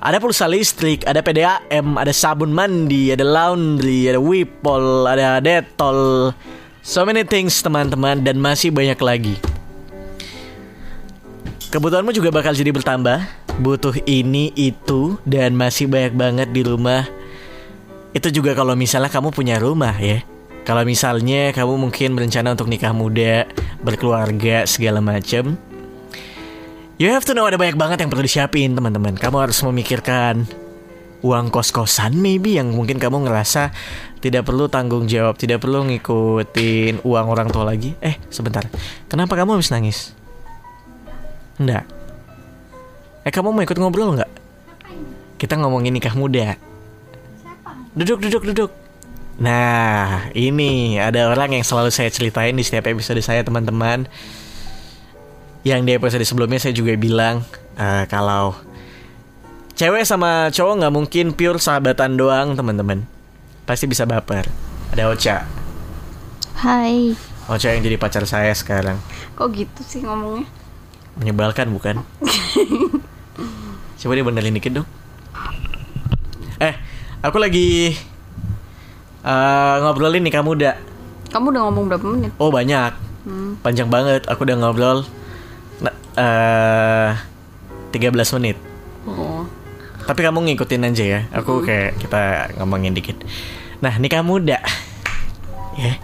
Ada 0.00 0.16
pulsa 0.16 0.48
listrik, 0.48 1.04
ada 1.04 1.20
PDAM, 1.20 2.00
ada 2.00 2.08
sabun 2.14 2.56
mandi, 2.56 3.12
ada 3.12 3.20
laundry, 3.20 4.08
ada 4.08 4.16
Wipol, 4.16 5.04
ada 5.04 5.44
Detol 5.44 6.32
So 6.80 7.04
many 7.04 7.28
things 7.28 7.60
teman-teman 7.60 8.24
dan 8.24 8.40
masih 8.40 8.72
banyak 8.72 8.96
lagi. 8.96 9.36
Kebutuhanmu 11.68 12.16
juga 12.16 12.32
bakal 12.32 12.56
jadi 12.56 12.72
bertambah 12.72 13.20
Butuh 13.60 13.92
ini, 14.08 14.56
itu, 14.56 15.20
dan 15.28 15.52
masih 15.52 15.86
banyak 15.86 16.16
banget 16.16 16.48
di 16.50 16.64
rumah 16.64 17.04
itu 18.10 18.28
juga 18.34 18.58
kalau 18.58 18.74
misalnya 18.74 19.10
kamu 19.10 19.30
punya 19.30 19.56
rumah 19.62 19.94
ya. 19.94 20.26
Kalau 20.66 20.82
misalnya 20.84 21.54
kamu 21.54 21.88
mungkin 21.88 22.18
berencana 22.18 22.52
untuk 22.52 22.68
nikah 22.68 22.92
muda, 22.92 23.46
berkeluarga, 23.80 24.66
segala 24.66 25.00
macam. 25.00 25.56
You 27.00 27.08
have 27.16 27.24
to 27.24 27.32
know 27.32 27.48
ada 27.48 27.56
banyak 27.56 27.80
banget 27.80 28.04
yang 28.04 28.10
perlu 28.12 28.26
disiapin 28.26 28.76
teman-teman. 28.76 29.16
Kamu 29.16 29.40
harus 29.40 29.56
memikirkan 29.64 30.44
uang 31.24 31.48
kos-kosan 31.48 32.16
maybe 32.16 32.60
yang 32.60 32.72
mungkin 32.76 33.00
kamu 33.00 33.24
ngerasa 33.28 33.72
tidak 34.20 34.44
perlu 34.44 34.68
tanggung 34.68 35.08
jawab, 35.08 35.40
tidak 35.40 35.64
perlu 35.64 35.88
ngikutin 35.88 37.00
uang 37.06 37.26
orang 37.30 37.48
tua 37.48 37.64
lagi. 37.64 37.96
Eh, 38.04 38.20
sebentar. 38.28 38.68
Kenapa 39.08 39.32
kamu 39.38 39.56
habis 39.56 39.72
nangis? 39.72 40.12
Enggak. 41.56 41.99
Eh, 43.20 43.28
kamu 43.28 43.52
mau 43.52 43.60
ikut 43.60 43.76
ngobrol 43.76 44.16
nggak? 44.16 44.32
Kita 45.36 45.60
ngomongin 45.60 45.92
nikah 45.92 46.16
muda. 46.16 46.56
Duduk, 47.92 48.24
duduk, 48.24 48.42
duduk. 48.48 48.70
Nah, 49.40 50.28
ini 50.36 51.00
ada 51.00 51.32
orang 51.32 51.56
yang 51.56 51.64
selalu 51.64 51.88
saya 51.92 52.12
ceritain 52.12 52.52
di 52.52 52.64
setiap 52.64 52.88
episode 52.88 53.20
saya, 53.24 53.44
teman-teman. 53.44 54.08
Yang 55.64 55.80
di 55.84 55.90
episode 55.96 56.24
sebelumnya 56.24 56.60
saya 56.60 56.72
juga 56.72 56.96
bilang 56.96 57.44
uh, 57.76 58.04
kalau 58.08 58.56
cewek 59.76 60.08
sama 60.08 60.48
cowok 60.48 60.80
nggak 60.80 60.94
mungkin 60.94 61.26
pure 61.36 61.60
sahabatan 61.60 62.16
doang, 62.16 62.56
teman-teman. 62.56 63.04
Pasti 63.68 63.84
bisa 63.84 64.08
baper. 64.08 64.48
Ada 64.92 65.08
Ocha. 65.12 65.36
Hai. 66.60 67.16
Ocha 67.48 67.72
yang 67.72 67.84
jadi 67.84 67.96
pacar 68.00 68.24
saya 68.24 68.52
sekarang. 68.52 68.96
Kok 69.36 69.48
gitu 69.56 69.80
sih 69.84 70.00
ngomongnya? 70.04 70.59
Menyebalkan 71.20 71.68
bukan? 71.70 72.00
Coba 74.00 74.12
dia 74.16 74.24
benerin 74.24 74.56
dikit 74.56 74.80
dong. 74.80 74.88
Eh, 76.60 76.74
Aku 77.20 77.36
lagi 77.36 77.92
uh, 79.20 79.74
ngobrolin 79.84 80.24
nikah 80.24 80.40
muda. 80.40 80.80
Kamu 81.28 81.52
udah 81.52 81.62
ngomong 81.68 81.84
berapa 81.92 82.06
menit? 82.08 82.32
Oh 82.40 82.48
banyak, 82.48 82.96
hmm. 83.28 83.60
panjang 83.60 83.92
banget. 83.92 84.24
Aku 84.24 84.48
udah 84.48 84.56
ngobrol 84.56 85.04
uh, 86.16 87.10
13 87.92 88.36
menit. 88.40 88.56
Oh. 89.04 89.44
Tapi 90.08 90.20
kamu 90.24 90.48
ngikutin 90.48 90.88
aja 90.88 91.04
ya. 91.04 91.20
Aku 91.36 91.60
hmm. 91.60 91.66
kayak 91.68 91.90
kita 92.00 92.22
ngomongin 92.56 92.96
dikit. 92.96 93.20
Nah 93.84 94.00
nikah 94.00 94.24
muda, 94.24 94.64
ya. 95.76 95.92
Yeah. 95.92 95.96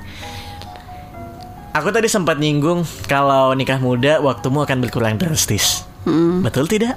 Aku 1.77 1.93
tadi 1.93 2.09
sempat 2.09 2.41
nyinggung 2.41 2.89
kalau 3.05 3.53
nikah 3.53 3.77
muda 3.77 4.17
waktumu 4.25 4.65
akan 4.65 4.81
berkurang 4.81 5.21
drastis. 5.21 5.85
Hmm. 6.09 6.41
Betul 6.41 6.65
tidak? 6.73 6.97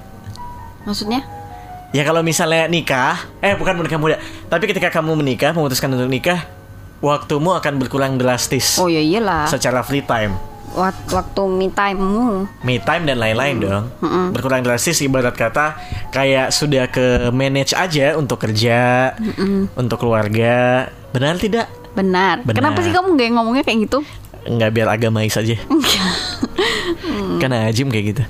Maksudnya? 0.88 1.19
Ya 1.91 2.07
kalau 2.07 2.24
misalnya 2.24 2.63
nikah, 2.71 3.19
eh 3.43 3.59
bukan 3.59 3.75
menikah 3.75 4.00
muda, 4.00 4.15
tapi 4.48 4.71
ketika 4.71 4.88
kamu 4.88 5.19
menikah, 5.19 5.51
memutuskan 5.51 5.91
untuk 5.91 6.07
nikah, 6.07 6.48
waktumu 7.03 7.59
akan 7.59 7.75
berkurang 7.75 8.15
drastis. 8.15 8.79
Oh 8.79 8.88
iya 8.88 9.03
iyalah. 9.03 9.51
Secara 9.51 9.83
free 9.83 10.00
time. 10.00 10.39
Waktu 11.12 11.43
me 11.51 11.67
time-mu. 11.75 12.48
Me 12.63 12.79
time 12.79 13.03
dan 13.03 13.19
lain-lain 13.19 13.59
hmm. 13.59 13.65
dong. 13.67 13.83
Hmm. 14.00 14.31
Berkurang 14.31 14.63
drastis 14.63 15.03
ibarat 15.03 15.36
kata 15.36 15.75
kayak 16.15 16.55
sudah 16.55 16.88
ke 16.88 17.27
manage 17.36 17.75
aja 17.75 18.15
untuk 18.15 18.39
kerja, 18.39 19.12
hmm. 19.19 19.75
untuk 19.75 20.00
keluarga. 20.00 20.88
Benar 21.12 21.36
tidak? 21.36 21.67
Benar. 22.00 22.48
Benar. 22.48 22.55
Kenapa 22.63 22.79
sih 22.79 22.95
kamu 22.95 23.19
gak 23.19 23.29
ngomongnya 23.36 23.67
kayak 23.67 23.91
gitu? 23.91 24.00
Enggak 24.48 24.69
biar 24.75 24.88
agamais 24.91 25.36
aja. 25.41 25.55
hmm. 25.60 27.39
Kan 27.41 27.51
ajim 27.51 27.89
kayak 27.91 28.05
gitu. 28.15 28.24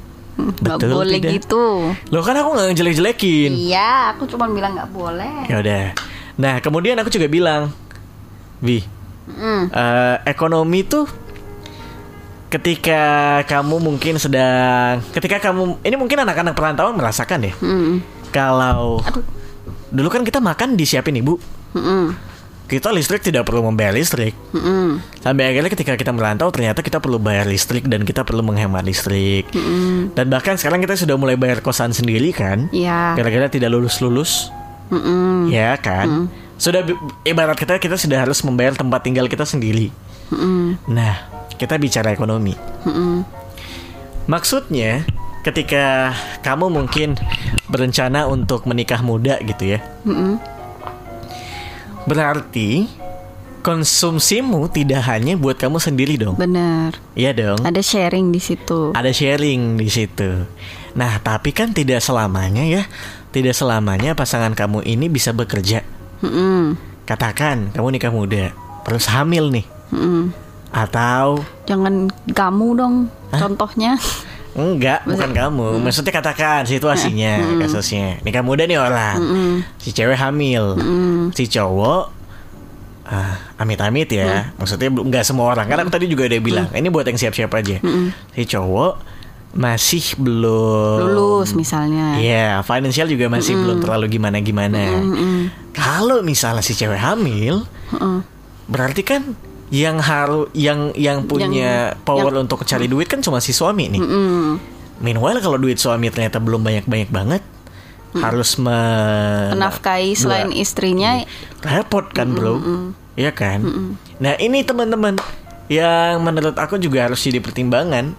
Gak 0.64 0.80
boleh 0.88 1.20
tidak? 1.20 1.32
gitu. 1.36 1.92
Loh 2.10 2.24
kan 2.24 2.36
aku 2.40 2.56
nggak 2.56 2.72
jelek-jelekin. 2.80 3.52
Iya, 3.52 4.16
aku 4.16 4.24
cuma 4.32 4.48
bilang 4.48 4.72
nggak 4.76 4.92
boleh. 4.96 5.46
Ya 5.52 5.60
udah. 5.60 5.86
Nah 6.40 6.64
kemudian 6.64 6.96
aku 6.96 7.12
juga 7.12 7.28
bilang, 7.28 7.76
Vi, 8.64 8.80
mm. 9.28 9.72
uh, 9.72 10.16
ekonomi 10.24 10.88
tuh 10.88 11.08
ketika 12.50 13.02
kamu 13.46 13.84
mungkin 13.84 14.16
sedang, 14.16 15.04
ketika 15.12 15.52
kamu, 15.52 15.84
ini 15.84 15.96
mungkin 16.00 16.24
anak-anak 16.24 16.56
perantauan 16.56 16.96
merasakan 16.96 17.52
ya. 17.52 17.54
Mm. 17.60 18.00
Kalau 18.32 19.04
Aduh. 19.04 19.24
dulu 19.92 20.08
kan 20.08 20.24
kita 20.24 20.40
makan 20.40 20.80
disiapin 20.80 21.20
ibu. 21.20 21.36
Mm 21.76 22.29
kita 22.70 22.94
listrik 22.94 23.26
tidak 23.26 23.50
perlu 23.50 23.66
membayar 23.66 23.90
listrik. 23.90 24.38
Mm-hmm. 24.54 25.18
Sampai 25.26 25.50
akhirnya 25.50 25.74
ketika 25.74 25.98
kita 25.98 26.14
merantau 26.14 26.54
ternyata 26.54 26.86
kita 26.86 27.02
perlu 27.02 27.18
bayar 27.18 27.50
listrik 27.50 27.90
dan 27.90 28.06
kita 28.06 28.22
perlu 28.22 28.46
menghemat 28.46 28.86
listrik. 28.86 29.50
Mm-hmm. 29.50 30.14
Dan 30.14 30.30
bahkan 30.30 30.54
sekarang 30.54 30.78
kita 30.86 30.94
sudah 30.94 31.18
mulai 31.18 31.34
bayar 31.34 31.66
kosan 31.66 31.90
sendiri 31.92 32.30
kan? 32.30 32.70
Iya. 32.70 33.18
Yeah. 33.18 33.26
Gara-gara 33.26 33.50
tidak 33.50 33.74
lulus-lulus. 33.74 34.54
Mm-hmm. 34.94 35.50
Ya 35.50 35.74
kan? 35.82 36.08
Mm-hmm. 36.08 36.26
Sudah 36.62 36.86
ibarat 37.26 37.58
kita 37.58 37.82
kita 37.82 37.98
sudah 37.98 38.22
harus 38.22 38.38
membayar 38.46 38.78
tempat 38.78 39.02
tinggal 39.02 39.26
kita 39.26 39.50
sendiri. 39.50 39.90
Mm-hmm. 40.30 40.94
Nah, 40.94 41.26
kita 41.58 41.82
bicara 41.82 42.14
ekonomi. 42.14 42.54
Mm-hmm. 42.86 43.16
Maksudnya 44.30 45.10
ketika 45.42 46.14
kamu 46.46 46.70
mungkin 46.70 47.18
berencana 47.66 48.30
untuk 48.30 48.70
menikah 48.70 49.02
muda 49.02 49.42
gitu 49.42 49.74
ya. 49.74 49.82
Mm-hmm 50.06 50.59
Berarti 52.08 52.88
konsumsimu 53.60 54.72
tidak 54.72 55.04
hanya 55.08 55.36
buat 55.36 55.60
kamu 55.60 55.78
sendiri 55.84 56.16
dong. 56.16 56.40
Benar. 56.40 56.96
Iya 57.16 57.36
dong. 57.36 57.60
Ada 57.64 57.84
sharing 57.84 58.32
di 58.32 58.40
situ. 58.40 58.96
Ada 58.96 59.12
sharing 59.12 59.76
di 59.76 59.90
situ. 59.92 60.48
Nah, 60.96 61.20
tapi 61.22 61.52
kan 61.52 61.76
tidak 61.76 62.00
selamanya 62.00 62.64
ya. 62.66 62.88
Tidak 63.30 63.54
selamanya 63.54 64.18
pasangan 64.18 64.58
kamu 64.58 64.82
ini 64.88 65.06
bisa 65.06 65.36
bekerja. 65.36 65.86
Mm 66.26 66.32
-mm. 66.32 66.62
Katakan 67.06 67.70
kamu 67.76 68.00
nikah 68.00 68.14
muda, 68.14 68.54
terus 68.86 69.06
hamil 69.06 69.54
nih. 69.54 69.66
Mm 69.94 70.00
-mm. 70.02 70.24
Atau 70.70 71.46
Jangan 71.70 72.10
kamu 72.34 72.68
dong 72.78 72.96
contohnya. 73.30 73.98
Enggak, 74.58 75.06
bukan 75.06 75.30
kamu. 75.30 75.68
Mm. 75.78 75.82
Maksudnya 75.86 76.14
katakan 76.14 76.66
situasinya, 76.66 77.60
kasusnya. 77.62 78.18
Nikah 78.26 78.42
muda 78.42 78.66
nih 78.66 78.80
orang. 78.82 79.18
Si 79.78 79.94
cewek 79.94 80.18
hamil. 80.18 80.78
Si 81.34 81.46
cowok 81.46 82.04
ah, 83.10 83.36
amit-amit 83.58 84.10
ya. 84.10 84.54
Maksudnya 84.58 84.90
belum- 84.94 85.10
nggak 85.10 85.26
semua 85.26 85.54
orang. 85.54 85.66
Karena 85.70 85.82
aku 85.86 85.94
tadi 85.94 86.06
juga 86.10 86.30
udah 86.30 86.42
bilang, 86.42 86.68
ini 86.74 86.90
buat 86.90 87.06
yang 87.06 87.18
siap-siap 87.18 87.52
aja. 87.54 87.78
Si 88.34 88.44
cowok 88.46 88.94
masih 89.50 90.14
belum 90.22 91.10
Lulus 91.10 91.58
misalnya. 91.58 92.22
Iya, 92.22 92.62
financial 92.62 93.10
juga 93.10 93.26
masih 93.34 93.58
belum 93.58 93.82
terlalu 93.82 94.06
gimana-gimana. 94.22 95.02
Kalau 95.74 96.22
misalnya 96.22 96.62
si 96.62 96.78
cewek 96.78 97.02
hamil, 97.02 97.66
berarti 98.70 99.02
kan 99.02 99.34
yang 99.70 100.02
harus 100.02 100.50
yang 100.58 100.90
yang 100.98 101.30
punya 101.30 101.94
power 102.02 102.34
untuk 102.42 102.66
cari 102.66 102.90
duit 102.90 103.06
kan 103.06 103.22
cuma 103.22 103.38
si 103.38 103.54
suami 103.54 103.90
nih. 103.98 104.02
Mm. 104.02 104.52
Meanwhile 105.00 105.40
kalau 105.40 105.56
duit 105.62 105.80
suami 105.80 106.12
ternyata 106.12 106.42
belum 106.44 106.60
banyak-banyak 106.60 107.10
banget, 107.14 107.42
harus 108.18 108.58
me 108.58 108.82
Menafkahi 109.54 110.18
selain 110.18 110.50
dua- 110.52 110.60
istrinya 110.60 111.22
repot 111.62 112.10
kan 112.12 112.34
bro, 112.34 112.60
Iya 113.16 113.32
kan? 113.32 113.64
Nah 114.20 114.34
ini 114.42 114.66
teman-teman 114.66 115.16
yang 115.70 116.26
menurut 116.26 116.58
aku 116.58 116.82
juga 116.82 117.06
harus 117.06 117.22
jadi 117.22 117.38
pertimbangan 117.40 118.18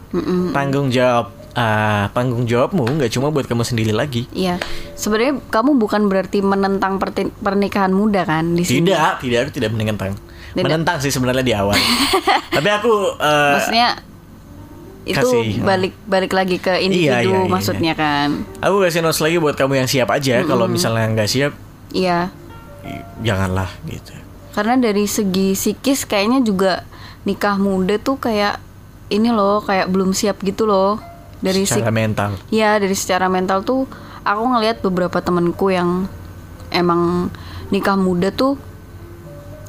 tanggung 0.54 0.88
jawab 0.88 1.34
ah, 1.58 2.06
tanggung 2.14 2.46
jawabmu 2.46 2.86
nggak 3.02 3.10
cuma 3.10 3.34
buat 3.34 3.50
kamu 3.50 3.66
sendiri 3.66 3.90
lagi. 3.90 4.30
Iya, 4.30 4.62
sebenarnya 4.94 5.42
kamu 5.50 5.74
bukan 5.82 6.06
berarti 6.06 6.46
menentang 6.46 7.02
pernikahan 7.42 7.90
muda 7.90 8.22
kan 8.22 8.54
di 8.54 8.62
sini. 8.62 8.86
Tidak, 8.86 9.26
tidak 9.26 9.38
aku 9.42 9.50
tidak 9.58 9.70
menentang. 9.74 10.14
Tidak. 10.50 10.62
Menentang 10.62 10.98
sih 10.98 11.08
sebenarnya 11.08 11.42
di 11.42 11.54
awal. 11.54 11.76
Tapi 12.56 12.68
aku 12.68 12.92
eh, 13.16 13.52
Maksudnya 13.54 13.88
itu 15.00 15.16
kasih, 15.16 15.64
balik 15.64 15.94
balik 16.04 16.30
lagi 16.30 16.56
ke 16.56 16.76
individu 16.78 17.08
Iya, 17.08 17.24
iya, 17.24 17.38
iya, 17.40 17.48
maksudnya 17.48 17.92
kan. 17.94 18.44
aku 18.60 18.84
kasih 18.84 19.00
notes 19.00 19.18
lagi 19.18 19.38
buat 19.38 19.56
kamu 19.56 19.80
yang 19.80 19.88
siap 19.88 20.08
aja. 20.08 20.44
Kalau 20.44 20.66
misalnya 20.66 21.06
nggak 21.08 21.26
siap, 21.26 21.52
Iya, 21.90 22.30
janganlah 23.20 23.70
gitu. 23.84 24.12
karena 24.50 24.76
dari 24.76 25.06
segi 25.06 25.54
psikis 25.54 26.04
kayaknya 26.04 26.42
juga 26.42 26.82
nikah 27.22 27.56
muda 27.56 27.96
tuh 27.96 28.18
kayak 28.18 28.58
ini 29.08 29.30
loh, 29.30 29.58
kayak 29.60 29.88
belum 29.88 30.10
siap 30.10 30.42
gitu 30.42 30.66
loh. 30.66 30.98
Dari 31.40 31.64
Secara 31.64 31.88
mental. 31.90 32.36
Ya 32.52 32.76
dari 32.76 32.92
secara 32.92 33.26
mental 33.26 33.64
tuh 33.64 33.88
aku 34.22 34.42
ngelihat 34.44 34.84
beberapa 34.84 35.18
temenku 35.18 35.72
yang 35.72 36.04
emang 36.68 37.32
nikah 37.70 37.96
muda 37.96 38.28
tuh 38.28 38.60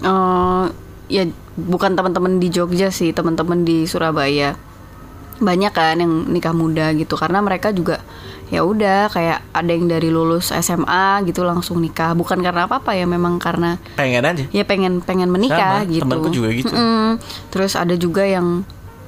eh 0.01 0.65
ya 1.12 1.24
bukan 1.60 1.93
teman-teman 1.93 2.39
di 2.39 2.48
Jogja 2.48 2.89
sih 2.89 3.12
teman-teman 3.12 3.67
di 3.67 3.84
Surabaya 3.84 4.55
banyak 5.41 5.74
kan 5.74 5.98
yang 5.98 6.29
nikah 6.29 6.53
muda 6.53 6.93
gitu 6.93 7.17
karena 7.17 7.41
mereka 7.41 7.74
juga 7.74 8.00
ya 8.53 8.62
udah 8.62 9.10
kayak 9.10 9.41
ada 9.55 9.72
yang 9.74 9.88
dari 9.89 10.12
lulus 10.13 10.53
SMA 10.53 11.24
gitu 11.25 11.41
langsung 11.41 11.81
nikah 11.81 12.13
bukan 12.13 12.43
karena 12.43 12.70
apa 12.70 12.84
apa 12.84 12.93
ya 12.93 13.08
memang 13.10 13.41
karena 13.41 13.79
Pengen 13.98 14.22
aja. 14.22 14.43
ya 14.53 14.63
pengen 14.67 15.01
pengen 15.01 15.31
menikah 15.34 15.81
Sama, 15.81 15.89
gitu 15.89 16.03
temanku 16.05 16.29
juga 16.29 16.50
gitu. 16.53 16.70
Mm-mm. 16.72 17.18
terus 17.50 17.74
ada 17.79 17.96
juga 17.98 18.27
yang 18.27 18.61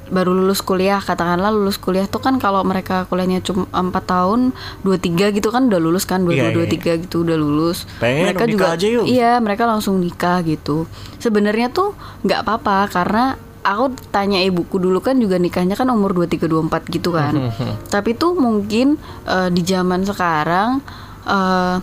baru 0.06 0.34
lulus 0.34 0.60
kuliah 0.60 0.98
katakanlah 0.98 1.50
lulus 1.50 1.76
kuliah 1.76 2.04
tuh 2.06 2.20
kan 2.20 2.36
kalau 2.36 2.60
mereka 2.62 3.06
kuliahnya 3.06 3.40
cuma 3.40 3.70
4 3.70 3.88
tahun 4.04 4.40
dua 4.80 4.98
tiga 4.98 5.30
gitu 5.30 5.48
kan 5.48 5.68
udah 5.68 5.80
lulus 5.80 6.04
kan 6.04 6.22
dua 6.22 6.34
Iya, 6.34 6.42
dua 6.42 6.50
iya, 6.50 6.56
dua 6.56 6.66
tiga 6.68 6.92
gitu 6.98 7.24
udah 7.24 7.36
lulus 7.36 7.88
Pengen 7.98 8.28
mereka 8.28 8.44
juga 8.46 8.66
aja 8.72 8.84
yuk. 8.86 9.06
iya 9.06 9.38
mereka 9.38 9.64
langsung 9.64 9.98
nikah 9.98 10.42
gitu 10.42 10.86
sebenarnya 11.18 11.70
tuh 11.70 11.96
nggak 12.22 12.40
apa-apa 12.42 12.78
karena 12.90 13.24
aku 13.62 13.86
tanya 14.10 14.40
ibuku 14.40 14.76
dulu 14.76 15.00
kan 15.00 15.16
juga 15.16 15.40
nikahnya 15.40 15.74
kan 15.74 15.88
umur 15.88 16.12
23 16.12 16.52
24 16.52 16.84
gitu 16.90 17.16
kan. 17.16 17.32
Tapi 17.96 18.12
tuh 18.12 18.36
mungkin 18.36 19.00
eh, 19.24 19.48
di 19.48 19.64
zaman 19.64 20.04
sekarang 20.04 20.84
eh, 21.24 21.76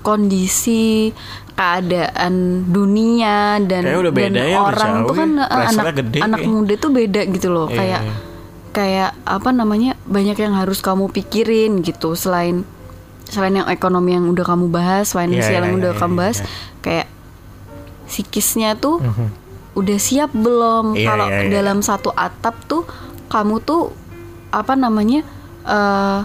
kondisi 0.00 1.12
keadaan 1.54 2.34
dunia 2.66 3.60
dan 3.60 3.84
Kayaknya 3.84 4.00
udah 4.00 4.12
dan 4.12 4.20
beda 4.24 4.40
ya, 4.40 4.48
udah 4.50 4.62
orang 4.66 4.92
jauh 4.92 5.04
tuh 5.04 5.14
kan 5.14 5.30
ya. 5.30 5.44
eh, 5.44 5.70
anak 5.70 5.84
gede 5.94 6.18
anak 6.20 6.38
kayak. 6.40 6.50
muda 6.50 6.74
tuh 6.74 6.90
beda 6.90 7.20
gitu 7.28 7.48
loh 7.48 7.66
Iya, 7.66 7.76
kayak 7.76 8.02
kayak 8.70 9.10
apa 9.24 9.50
namanya 9.50 9.90
banyak 10.04 10.36
yang 10.36 10.54
harus 10.54 10.78
kamu 10.78 11.10
pikirin 11.10 11.82
gitu 11.82 12.14
selain 12.14 12.62
selain 13.26 13.54
yang 13.54 13.68
ekonomi 13.68 14.14
yang 14.14 14.26
udah 14.26 14.42
kamu 14.42 14.66
bahas 14.68 15.06
Iya, 15.08 15.14
finansial 15.20 15.60
iya, 15.60 15.66
yang 15.66 15.76
udah 15.76 15.92
iya, 15.92 16.00
kamu 16.00 16.12
iya, 16.12 16.18
bahas 16.18 16.38
iya. 16.38 16.46
kayak 16.80 17.06
psikisnya 18.06 18.70
tuh 18.74 18.98
udah 19.72 19.98
siap 19.98 20.30
belum 20.32 20.94
Iya, 20.94 21.06
kalau 21.06 21.26
iya, 21.28 21.38
iya. 21.44 21.50
dalam 21.52 21.78
satu 21.80 22.10
atap 22.10 22.56
tuh 22.66 22.82
kamu 23.28 23.60
tuh 23.60 23.94
apa 24.50 24.74
namanya 24.74 25.22
eh 25.62 26.20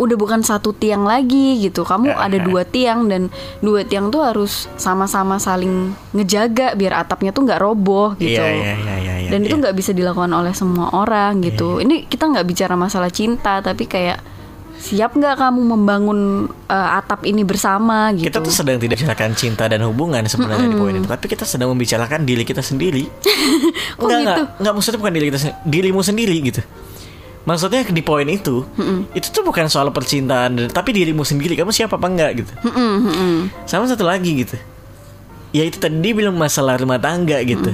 udah 0.00 0.16
bukan 0.16 0.40
satu 0.40 0.72
tiang 0.72 1.04
lagi 1.04 1.60
gitu 1.60 1.84
kamu 1.84 2.08
Ya, 2.10 2.16
ada 2.16 2.38
ya. 2.40 2.44
dua 2.48 2.62
tiang 2.64 3.06
dan 3.06 3.28
dua 3.60 3.84
tiang 3.84 4.08
tuh 4.08 4.24
harus 4.24 4.64
sama-sama 4.80 5.36
saling 5.36 5.92
ngejaga 6.16 6.72
biar 6.72 7.04
atapnya 7.04 7.30
tuh 7.30 7.44
nggak 7.44 7.60
roboh 7.60 8.16
gitu 8.16 8.40
Iya, 8.40 8.48
iya, 8.48 8.74
iya, 8.80 8.94
iya, 8.96 9.14
iya, 9.20 9.30
dan 9.30 9.44
itu 9.44 9.54
iya. 9.54 9.60
nggak 9.68 9.76
bisa 9.76 9.92
dilakukan 9.92 10.32
oleh 10.32 10.56
semua 10.56 10.88
orang 10.96 11.44
gitu 11.44 11.84
ini 11.84 12.08
kita 12.08 12.32
nggak 12.32 12.48
bicara 12.48 12.74
masalah 12.74 13.12
cinta 13.12 13.60
tapi 13.60 13.84
kayak 13.84 14.18
siap 14.80 15.12
nggak 15.12 15.36
kamu 15.36 15.60
membangun 15.76 16.48
eh, 16.66 16.90
atap 16.96 17.28
ini 17.28 17.44
bersama 17.44 18.16
gitu 18.16 18.32
Kita 18.32 18.40
tuh 18.40 18.48
sedang 18.48 18.80
tidak 18.80 18.96
membicarakan 18.96 19.30
cinta 19.36 19.68
dan 19.68 19.84
hubungan 19.84 20.24
sebenarnya 20.24 20.72
di 20.72 20.76
poin 20.80 20.96
ini, 20.96 21.04
tapi 21.04 21.28
kita 21.28 21.44
sedang 21.44 21.76
membicarakan 21.76 22.24
diri 22.24 22.48
kita 22.48 22.64
sendiri. 22.64 23.04
Oh, 24.00 24.08
enggak, 24.08 24.24
gitu? 24.24 24.42
enggak 24.64 24.72
maksudnya 24.72 24.98
bukan 25.04 25.12
diri 25.12 25.26
kita 25.28 25.38
sendiri, 25.38 25.60
dirimu 25.68 26.00
sendiri 26.00 26.36
gitu. 26.40 26.62
Maksudnya 27.40 27.88
di 27.88 28.02
poin 28.04 28.28
itu, 28.28 28.68
itu 29.16 29.26
tuh 29.32 29.40
bukan 29.40 29.64
soal 29.72 29.88
percintaan, 29.90 30.68
tapi 30.68 30.92
dirimu 30.92 31.24
sendiri. 31.24 31.56
Kamu 31.56 31.72
siapa 31.72 31.96
apa 31.96 32.06
enggak 32.06 32.30
gitu. 32.44 32.52
Mm-mm, 32.68 32.92
mm-mm. 33.08 33.34
Sama 33.64 33.88
satu 33.88 34.04
lagi 34.04 34.44
gitu. 34.44 34.60
Ya 35.50 35.64
itu 35.64 35.80
tadi 35.80 35.98
dia 35.98 36.12
bilang 36.12 36.36
masalah 36.36 36.76
rumah 36.76 37.00
tangga 37.00 37.40
gitu. 37.42 37.72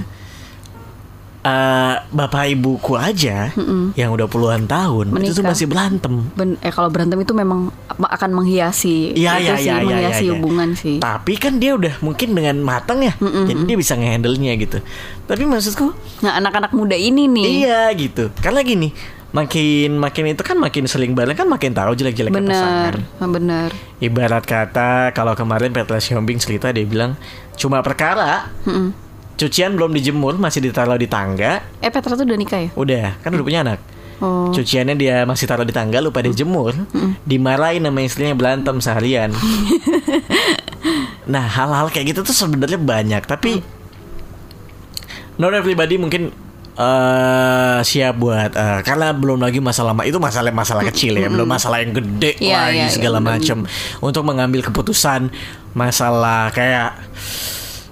Eh, 1.47 1.95
bapak 2.11 2.59
ibuku 2.59 2.99
aja 2.99 3.55
yang 3.95 4.11
udah 4.11 4.27
puluhan 4.27 4.67
tahun 4.67 5.15
itu 5.23 5.31
tuh 5.31 5.47
Menikah. 5.47 5.55
masih 5.55 5.67
berantem. 5.71 6.15
Ben- 6.35 6.59
eh 6.59 6.75
kalau 6.75 6.91
berantem 6.91 7.23
itu 7.23 7.31
memang 7.39 7.71
akan 7.87 8.31
menghiasi 8.35 9.15
itu 9.15 9.23
iya, 9.23 9.55
sih 9.55 9.71
iya, 9.71 9.79
menghiasi 9.79 10.27
iya, 10.27 10.27
iya. 10.27 10.33
hubungan 10.35 10.75
sih 10.75 10.99
Tapi 10.99 11.39
kan 11.39 11.63
dia 11.63 11.79
udah 11.79 12.03
mungkin 12.03 12.35
dengan 12.35 12.59
matang 12.67 12.99
ya, 12.99 13.15
jadi 13.23 13.63
dia 13.63 13.77
bisa 13.79 13.95
ngehandle-nya 13.95 14.59
gitu. 14.59 14.83
Tapi 15.31 15.47
maksudku, 15.47 15.95
nah 16.27 16.35
anak-anak 16.35 16.75
muda 16.75 16.99
ini 16.99 17.31
nih 17.31 17.47
iya 17.63 17.95
gitu. 17.95 18.35
Karena 18.43 18.67
gini, 18.67 18.91
makin 19.35 19.99
makin 19.99 20.33
itu 20.33 20.43
kan 20.47 20.55
makin 20.57 20.87
sering 20.87 21.13
bareng 21.13 21.35
kan 21.35 21.51
makin 21.51 21.75
tahu 21.75 21.99
jelek-jelek 21.99 22.31
bener 22.31 22.95
pasangan. 23.03 23.29
bener 23.33 23.69
Ibarat 23.99 24.45
kata 24.47 25.11
kalau 25.13 25.35
kemarin 25.35 25.75
Petra 25.75 25.99
Siombing 25.99 26.39
cerita 26.39 26.71
dia 26.71 26.87
bilang 26.87 27.19
cuma 27.59 27.83
perkara 27.83 28.49
Mm-mm. 28.65 28.95
cucian 29.37 29.75
belum 29.75 29.93
dijemur 29.93 30.39
masih 30.39 30.65
ditaruh 30.65 30.97
di 30.97 31.11
tangga, 31.11 31.61
eh 31.85 31.91
Petra 31.93 32.17
tuh 32.17 32.25
udah 32.25 32.39
nikah 32.39 32.61
ya 32.65 32.71
udah 32.73 33.07
kan 33.21 33.35
udah 33.35 33.45
punya 33.45 33.61
anak. 33.67 33.81
oh 34.25 34.49
Cuciannya 34.49 34.97
dia 34.97 35.29
masih 35.29 35.45
taruh 35.45 35.67
di 35.69 35.77
tangga 35.77 36.01
lupa 36.01 36.25
dia 36.25 36.33
jemur, 36.33 36.73
dimarahin 37.29 37.85
sama 37.85 38.01
istrinya 38.01 38.33
berantem 38.33 38.81
seharian. 38.81 39.29
nah 41.33 41.45
hal-hal 41.45 41.91
kayak 41.91 42.15
gitu 42.15 42.21
tuh 42.25 42.33
sebenarnya 42.33 42.79
banyak 42.79 43.23
tapi 43.27 43.61
not 45.37 45.53
everybody 45.53 46.01
mungkin 46.01 46.33
eh 46.77 47.79
siap 47.81 48.21
buat 48.21 48.53
eh, 48.53 48.81
karena 48.85 49.17
belum 49.17 49.41
lagi 49.41 49.65
masalah 49.65 49.97
itu 50.05 50.21
masalah 50.21 50.53
masalah 50.53 50.85
kecil 50.93 51.17
ya 51.17 51.33
belum 51.33 51.49
masalah 51.49 51.81
yang 51.81 51.97
gede 51.97 52.37
Iya, 52.37 52.69
lagi 52.69 52.81
iya, 52.85 52.93
segala 52.93 53.19
iya, 53.19 53.29
macam 53.33 53.59
untuk 54.05 54.23
mengambil 54.29 54.61
keputusan 54.61 55.33
masalah 55.73 56.53
kayak 56.53 57.01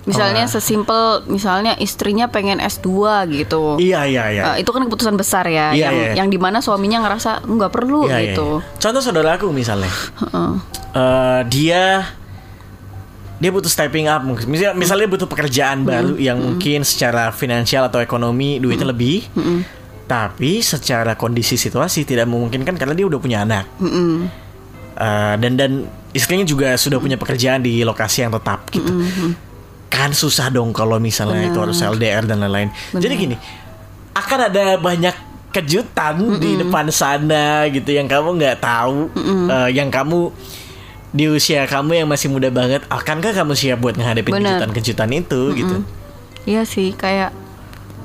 misalnya 0.05 0.45
sesimpel 0.45 1.25
misalnya 1.33 1.81
istrinya 1.81 2.29
pengen 2.29 2.61
S2 2.61 2.89
gitu. 3.33 3.81
Iya 3.81 4.05
iya 4.05 4.25
iya. 4.29 4.43
Eh, 4.53 4.61
itu 4.61 4.69
kan 4.69 4.85
keputusan 4.85 5.17
besar 5.17 5.49
ya 5.49 5.73
Iya, 5.73 5.89
yang 5.89 5.95
iya. 5.97 6.13
yang 6.21 6.29
di 6.29 6.37
mana 6.37 6.61
suaminya 6.61 7.01
ngerasa 7.09 7.49
nggak 7.49 7.73
perlu 7.73 8.05
Iya, 8.05 8.21
iya, 8.21 8.25
gitu. 8.37 8.61
iya. 8.61 8.77
Contoh 8.85 9.01
saudara 9.01 9.41
aku 9.41 9.49
misalnya, 9.49 9.89
eh, 10.93 11.41
dia 11.49 12.05
dia 13.39 13.51
butuh 13.51 13.71
stepping 13.71 14.07
up 14.07 14.23
mungkin. 14.23 14.47
Misalnya, 14.47 14.75
misalnya 14.79 15.07
butuh 15.11 15.29
pekerjaan 15.29 15.83
baru 15.83 16.15
yang 16.17 16.39
mungkin 16.39 16.87
secara 16.87 17.35
finansial 17.35 17.91
atau 17.91 17.99
ekonomi 17.99 18.63
duitnya 18.63 18.89
lebih. 18.89 19.27
Tapi 20.05 20.61
secara 20.61 21.17
kondisi 21.17 21.57
situasi 21.57 22.05
tidak 22.05 22.29
memungkinkan 22.29 22.77
karena 22.77 22.93
dia 22.93 23.07
udah 23.09 23.21
punya 23.21 23.41
anak. 23.43 23.65
Mm-mm. 23.81 24.29
Eh, 24.95 25.35
dan 25.43 25.53
dan 25.59 25.71
istrinya 26.15 26.47
juga 26.47 26.79
sudah 26.79 27.03
punya 27.03 27.19
pekerjaan 27.19 27.59
di 27.65 27.83
lokasi 27.83 28.23
yang 28.23 28.31
tetap 28.31 28.71
gitu. 28.71 28.93
Kan 29.91 30.15
susah 30.15 30.53
dong 30.55 30.71
kalau 30.71 31.03
misalnya 31.03 31.51
itu 31.51 31.59
harus 31.59 31.83
LDR 31.83 32.23
dan 32.29 32.39
lain-lain. 32.45 32.71
Jadi 32.95 33.15
gini, 33.19 33.37
akan 34.15 34.39
ada 34.53 34.79
banyak 34.79 35.17
kejutan 35.51 36.39
di 36.43 36.59
depan 36.59 36.91
sana 36.91 37.67
gitu 37.71 37.95
yang 37.95 38.11
kamu 38.11 38.39
nggak 38.39 38.59
tahu, 38.63 39.11
eh, 39.51 39.71
yang 39.75 39.91
kamu 39.91 40.31
di 41.15 41.31
usia 41.31 41.63
kamu 41.71 42.03
yang 42.03 42.09
masih 42.11 42.27
muda 42.27 42.51
banget, 42.51 42.83
akankah 42.91 43.31
kamu 43.31 43.55
siap 43.55 43.79
buat 43.79 43.95
menghadapi 43.95 44.35
kejutan-kejutan 44.35 45.11
itu 45.15 45.41
gitu? 45.55 45.77
Iya 46.43 46.67
sih 46.67 46.91
kayak 46.91 47.31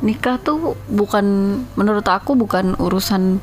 nikah 0.06 0.38
tuh 0.38 0.78
bukan 0.88 1.26
menurut 1.74 2.06
aku 2.06 2.38
bukan 2.38 2.78
urusan 2.78 3.42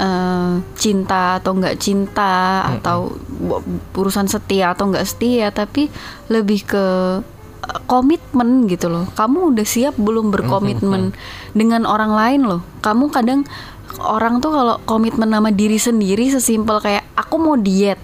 eh, 0.00 0.52
cinta 0.80 1.38
atau 1.38 1.52
nggak 1.60 1.76
cinta 1.76 2.64
atau 2.66 3.12
bu- 3.28 3.62
urusan 3.94 4.26
setia 4.26 4.72
atau 4.72 4.88
nggak 4.88 5.04
setia 5.04 5.52
tapi 5.52 5.92
lebih 6.32 6.64
ke 6.64 6.84
eh, 7.68 7.80
komitmen 7.84 8.64
gitu 8.66 8.88
loh. 8.88 9.04
Kamu 9.12 9.52
udah 9.52 9.66
siap 9.68 9.94
belum 10.00 10.32
berkomitmen 10.32 11.12
dengan 11.52 11.84
orang 11.84 12.16
lain 12.16 12.40
loh? 12.48 12.64
Kamu 12.80 13.12
kadang 13.12 13.44
orang 14.00 14.40
tuh 14.40 14.56
kalau 14.56 14.80
komitmen 14.88 15.28
sama 15.28 15.52
diri 15.52 15.76
sendiri 15.76 16.32
sesimpel 16.32 16.80
kayak 16.80 17.04
aku 17.14 17.36
mau 17.36 17.60
diet 17.60 18.00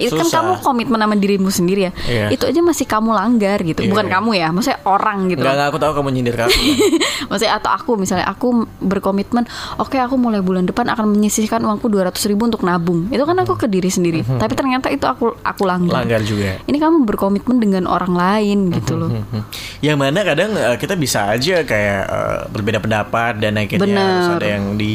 itu 0.00 0.16
kan 0.16 0.28
kamu 0.30 0.52
komitmen 0.60 0.98
sama 0.98 1.14
dirimu 1.14 1.48
sendiri 1.48 1.80
ya 1.86 1.92
Iya. 2.08 2.26
itu 2.32 2.44
aja 2.44 2.60
masih 2.60 2.84
kamu 2.84 3.10
langgar 3.12 3.58
gitu 3.60 3.80
Iya, 3.80 3.90
bukan 3.90 4.06
iya. 4.06 4.12
kamu 4.16 4.30
ya 4.34 4.48
maksudnya 4.50 4.78
orang 4.82 5.18
gitu 5.28 5.40
Enggak, 5.40 5.54
enggak 5.54 5.68
aku 5.68 5.78
tahu 5.78 5.92
kamu 5.94 6.08
nyindir 6.10 6.34
ke 6.34 6.42
aku. 6.42 6.60
Maksudnya 7.30 7.54
atau 7.54 7.70
aku 7.70 7.90
misalnya 7.94 8.26
aku 8.26 8.48
berkomitmen, 8.80 9.44
oke 9.76 9.94
aku 9.94 10.16
mulai 10.16 10.40
bulan 10.40 10.64
depan 10.64 10.88
akan 10.88 11.10
menyisihkan 11.10 11.60
uangku 11.60 11.86
200 11.86 12.10
ribu 12.26 12.42
untuk 12.44 12.62
nabung. 12.62 13.06
Itu 13.08 13.22
kan 13.22 13.36
aku 13.38 13.54
ke 13.54 13.66
diri 13.66 13.86
sendiri. 13.86 14.24
Tapi 14.24 14.52
ternyata 14.52 14.88
itu 14.88 15.04
aku 15.04 15.36
aku 15.36 15.62
langgar. 15.62 16.02
Langgar 16.02 16.20
juga. 16.22 16.58
Ini 16.64 16.76
kamu 16.76 17.04
berkomitmen 17.04 17.58
dengan 17.58 17.84
orang 17.86 18.12
lain 18.12 18.72
gitu 18.72 18.96
loh. 18.96 19.10
Hmm. 19.12 19.42
Yang 19.78 19.96
mana 19.96 20.18
kadang 20.22 20.50
eh, 20.52 20.76
kita 20.76 20.94
bisa 20.94 21.28
aja 21.28 21.62
kayak 21.62 22.00
eh, 22.04 22.38
berbeda 22.50 22.78
pendapat 22.78 23.38
dan 23.38 23.56
akhirnya 23.56 23.84
Bener. 23.84 24.02
harus 24.02 24.28
ada 24.34 24.46
yang 24.48 24.64
di 24.74 24.92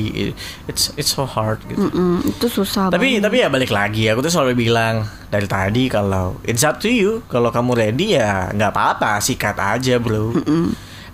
it's 0.66 0.92
it's 0.96 1.12
so 1.12 1.24
hard 1.24 1.60
gitu. 1.66 1.88
Mm, 1.88 2.20
itu 2.26 2.46
susah 2.48 2.90
Tapi 2.90 3.20
banget. 3.20 3.24
tapi 3.24 3.36
ya 3.38 3.48
balik 3.48 3.72
lagi 3.72 4.08
aku 4.08 4.20
tuh 4.22 4.32
selalu 4.32 4.54
bilang 4.58 4.95
dari 5.34 5.50
tadi 5.50 5.90
kalau 5.90 6.38
it's 6.46 6.64
up 6.64 6.78
to 6.80 6.88
you 6.88 7.26
kalau 7.28 7.50
kamu 7.50 7.72
ready 7.76 8.16
ya 8.16 8.54
nggak 8.54 8.72
apa-apa 8.72 9.20
sikat 9.20 9.58
aja 9.58 9.98
bro. 9.98 10.32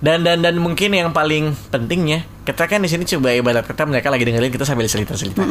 Dan 0.01 0.25
dan 0.25 0.41
dan 0.41 0.57
mungkin 0.57 0.97
yang 0.97 1.13
paling 1.13 1.53
pentingnya 1.69 2.25
kita 2.41 2.65
kan 2.65 2.81
di 2.81 2.89
sini 2.89 3.05
coba 3.05 3.37
ibarat 3.37 3.65
kata 3.69 3.85
mereka 3.85 4.09
lagi 4.09 4.25
dengerin 4.25 4.49
kita 4.49 4.65
sambil 4.65 4.89
cerita-cerita. 4.89 5.45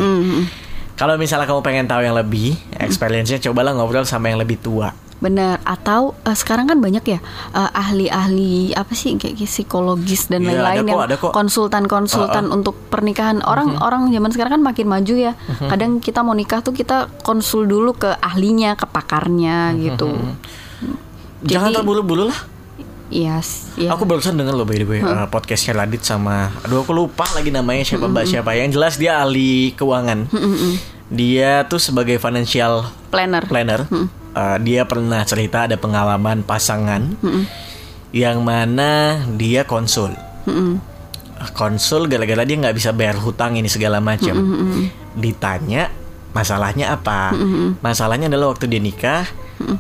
Kalau 0.99 1.15
misalnya 1.17 1.49
kamu 1.49 1.63
pengen 1.65 1.87
tahu 1.89 2.03
yang 2.05 2.13
lebih 2.13 2.59
experience-nya 2.77 3.41
cobalah 3.41 3.73
ngobrol 3.73 4.05
sama 4.05 4.29
yang 4.29 4.37
lebih 4.43 4.61
tua. 4.61 4.93
Benar. 5.21 5.61
Atau 5.63 6.17
eh, 6.23 6.33
sekarang 6.33 6.65
kan 6.65 6.79
banyak 6.79 7.05
ya 7.07 7.21
eh, 7.51 7.71
ahli-ahli 7.73 8.73
apa 8.73 8.91
sih 8.91 9.15
kayak 9.15 9.37
psikologis 9.39 10.27
dan 10.27 10.43
Iya, 10.43 10.59
lain-lain 10.59 10.87
yang 10.89 11.01
ada 11.03 11.15
kok. 11.15 11.31
konsultan-konsultan 11.31 12.49
untuk 12.49 12.75
pernikahan. 12.89 13.41
Orang 13.43 13.77
orang 13.79 14.09
zaman 14.09 14.31
sekarang 14.31 14.53
kan 14.57 14.65
makin 14.65 14.87
maju 14.87 15.15
ya. 15.15 15.33
Kadang 15.63 15.99
kita 15.99 16.21
mau 16.21 16.33
nikah 16.33 16.61
tuh 16.61 16.73
kita 16.73 17.07
konsul 17.21 17.65
dulu 17.65 17.93
ke 17.95 18.11
ahlinya, 18.19 18.75
ke 18.75 18.85
pakarnya 18.85 19.77
gitu. 19.79 20.09
Jangan 21.43 21.69
Jadi- 21.69 21.77
terburu-buru 21.77 22.25
lah. 22.27 22.41
Iya, 23.09 23.37
s- 23.39 23.75
iya. 23.75 23.91
Aku 23.91 24.07
barusan 24.07 24.35
denger 24.35 24.55
loh 24.55 24.63
by 24.63 24.77
the 24.77 24.87
way 24.87 25.01
uh, 25.01 25.27
podcastnya 25.27 25.75
Radit 25.77 25.99
sama 26.01 26.55
Aduh 26.63 26.81
aku 26.81 26.95
lupa 26.95 27.27
lagi 27.33 27.51
namanya 27.51 27.83
siapa 27.83 28.07
mbak 28.07 28.23
siapa 28.25 28.55
Yang 28.55 28.79
jelas 28.79 28.95
dia 28.95 29.19
ahli 29.19 29.75
keuangan 29.75 30.31
Dia 31.11 31.67
tuh 31.67 31.83
sebagai 31.83 32.17
financial 32.17 32.87
planner. 33.11 33.43
planner 33.45 33.83
uh, 34.35 34.57
Dia 34.63 34.85
pernah 34.85 35.23
cerita 35.25 35.67
ada 35.67 35.77
pengalaman 35.77 36.43
pasangan 36.43 37.03
Yang 38.11 38.39
mana 38.43 39.23
dia 39.39 39.65
konsul 39.65 40.15
Mm-mm. 40.47 40.83
Konsul 41.57 42.05
gara-gara 42.11 42.45
dia 42.45 42.57
nggak 42.61 42.77
bisa 42.77 42.93
bayar 42.93 43.17
hutang 43.17 43.57
ini 43.57 43.71
segala 43.71 44.03
macam 44.03 44.37
Ditanya 45.17 45.89
masalahnya 46.37 46.93
apa 46.93 47.33
Masalahnya 47.81 48.29
adalah 48.29 48.53
waktu 48.53 48.69
dia 48.69 48.83
nikah 48.83 49.25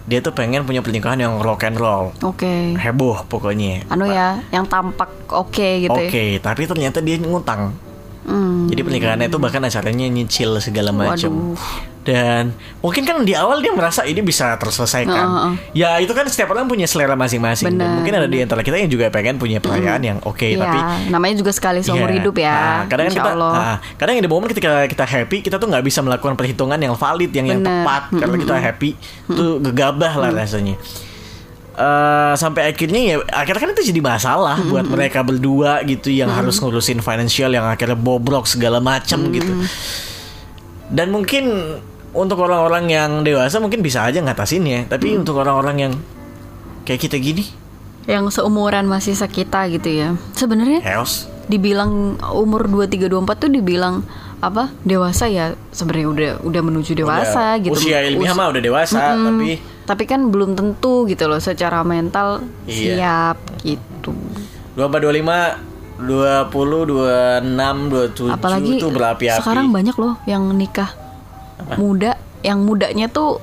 Dia 0.08 0.24
tuh 0.24 0.32
pengen 0.32 0.64
punya 0.64 0.80
pernikahan 0.80 1.20
yang 1.20 1.40
rock 1.40 1.68
and 1.68 1.76
roll 1.76 2.16
Oke. 2.24 2.76
Heboh 2.80 3.28
pokoknya 3.28 3.84
Anu 3.92 4.08
ya, 4.08 4.40
yang 4.48 4.64
tampak 4.64 5.12
oke 5.28 5.68
gitu 5.84 5.92
Oke, 5.92 6.36
ya. 6.36 6.40
tapi 6.40 6.64
ternyata 6.64 7.04
dia 7.04 7.16
ngutang. 7.20 7.76
Hmm. 8.30 8.68
Jadi 8.68 8.80
pernikahannya 8.84 9.26
itu 9.32 9.38
bahkan 9.40 9.64
acaranya 9.64 10.06
nyicil 10.06 10.60
segala 10.60 10.92
macam. 10.92 11.56
Dan 12.10 12.50
mungkin 12.82 13.06
kan 13.06 13.22
di 13.22 13.38
awal 13.38 13.62
dia 13.62 13.70
merasa 13.70 14.02
ini 14.02 14.18
bisa 14.18 14.58
terselesaikan. 14.58 15.14
Heeh, 15.30 15.52
Ya 15.78 15.94
itu 16.02 16.10
kan 16.10 16.26
setiap 16.26 16.50
orang 16.50 16.66
punya 16.66 16.90
selera 16.90 17.14
masing-masing. 17.14 17.70
Dan 17.70 18.02
mungkin 18.02 18.18
ada 18.18 18.26
di 18.26 18.42
antara 18.42 18.66
kita 18.66 18.74
yang 18.74 18.90
juga 18.90 19.06
pengen 19.14 19.38
punya 19.38 19.62
perayaan 19.62 20.02
yang 20.02 20.18
oke, 20.26 20.42
Iya, 20.42 20.58
tapi 20.58 20.78
namanya 21.06 21.38
juga 21.38 21.54
sekali 21.54 21.86
seumur 21.86 22.10
Iya. 22.10 22.18
hidup 22.18 22.34
ya. 22.34 22.50
Nah, 22.50 22.80
kadang 22.90 23.06
kan 23.06 23.12
Insya 23.14 23.22
kita, 23.22 23.32
Allah. 23.38 23.52
nah, 23.54 23.76
kadang 23.94 24.14
yang 24.18 24.24
di 24.26 24.30
momen 24.32 24.48
ketika 24.50 24.70
kita 24.90 25.04
happy, 25.06 25.38
kita 25.46 25.62
tuh 25.62 25.70
nggak 25.70 25.84
bisa 25.86 26.02
melakukan 26.02 26.34
perhitungan 26.34 26.78
yang 26.82 26.98
valid, 26.98 27.30
yang 27.30 27.46
yang 27.46 27.60
tepat. 27.62 28.10
Karena 28.10 28.36
kita 28.36 28.54
happy, 28.58 28.90
tuh 29.30 29.62
gegabah 29.62 30.12
lah 30.18 30.30
rasanya. 30.34 30.74
Eh, 31.70 32.34
sampai 32.36 32.74
akhirnya 32.74 33.00
ya 33.00 33.16
akhirnya 33.30 33.60
kan 33.62 33.70
itu 33.72 33.88
jadi 33.88 34.00
masalah 34.02 34.58
buat 34.68 34.84
mereka 34.84 35.22
berdua 35.24 35.80
gitu 35.86 36.12
yang 36.12 36.28
harus 36.28 36.58
ngurusin 36.60 37.00
financial 37.00 37.48
yang 37.48 37.64
akhirnya 37.64 37.96
bobrok 37.96 38.44
segala 38.44 38.82
macam 38.82 39.30
gitu. 39.30 39.64
Dan 40.90 41.14
mungkin 41.14 41.78
untuk 42.12 42.38
orang-orang 42.40 42.84
yang 42.86 43.10
dewasa 43.20 43.56
mungkin 43.56 43.80
bisa 43.80 44.02
aja 44.02 44.18
ngatasinnya, 44.18 44.86
tapi 44.86 45.14
untuk 45.14 45.36
orang-orang 45.36 45.76
yang 45.80 45.92
kayak 46.82 47.00
kita 47.00 47.16
gini, 47.16 47.46
yang 48.04 48.26
seumuran 48.26 48.84
masih 48.84 49.12
sekita 49.12 49.68
gitu 49.68 49.86
ya. 49.86 50.08
Sebenarnya 50.32 50.80
chaos. 50.80 51.30
dibilang 51.46 52.14
umur 52.30 52.66
23 52.66 53.06
24 53.06 53.34
tuh 53.36 53.50
dibilang 53.50 54.02
apa? 54.38 54.70
Dewasa 54.80 55.26
ya 55.26 55.52
sebenarnya 55.68 56.08
udah 56.08 56.30
udah 56.42 56.62
menuju 56.62 56.92
dewasa 56.96 57.54
Udah- 57.54 57.62
gitu. 57.62 57.76
Usia 57.76 58.02
ilmiah 58.02 58.32
mah 58.32 58.48
udah 58.48 58.62
dewasa, 58.62 58.98
Mm-mm. 59.12 59.26
tapi 59.26 59.50
tapi 59.84 60.04
kan 60.04 60.26
belum 60.26 60.54
tentu 60.54 61.02
gitu 61.04 61.26
loh 61.26 61.38
secara 61.38 61.82
mental 61.82 62.42
Iya. 62.64 62.94
siap 62.96 63.36
gitu. 63.60 64.14
24 64.74 65.02
25 65.02 65.68
20 66.00 66.86
26 66.88 68.24
27 68.24 68.32
Apalagi 68.32 68.70
tuh 68.78 68.90
berapi-api. 68.90 69.38
sekarang 69.38 69.68
banyak 69.68 69.92
loh 69.94 70.16
yang 70.24 70.46
nikah 70.50 70.88
muda, 71.76 72.16
yang 72.40 72.64
mudanya 72.64 73.06
tuh 73.08 73.40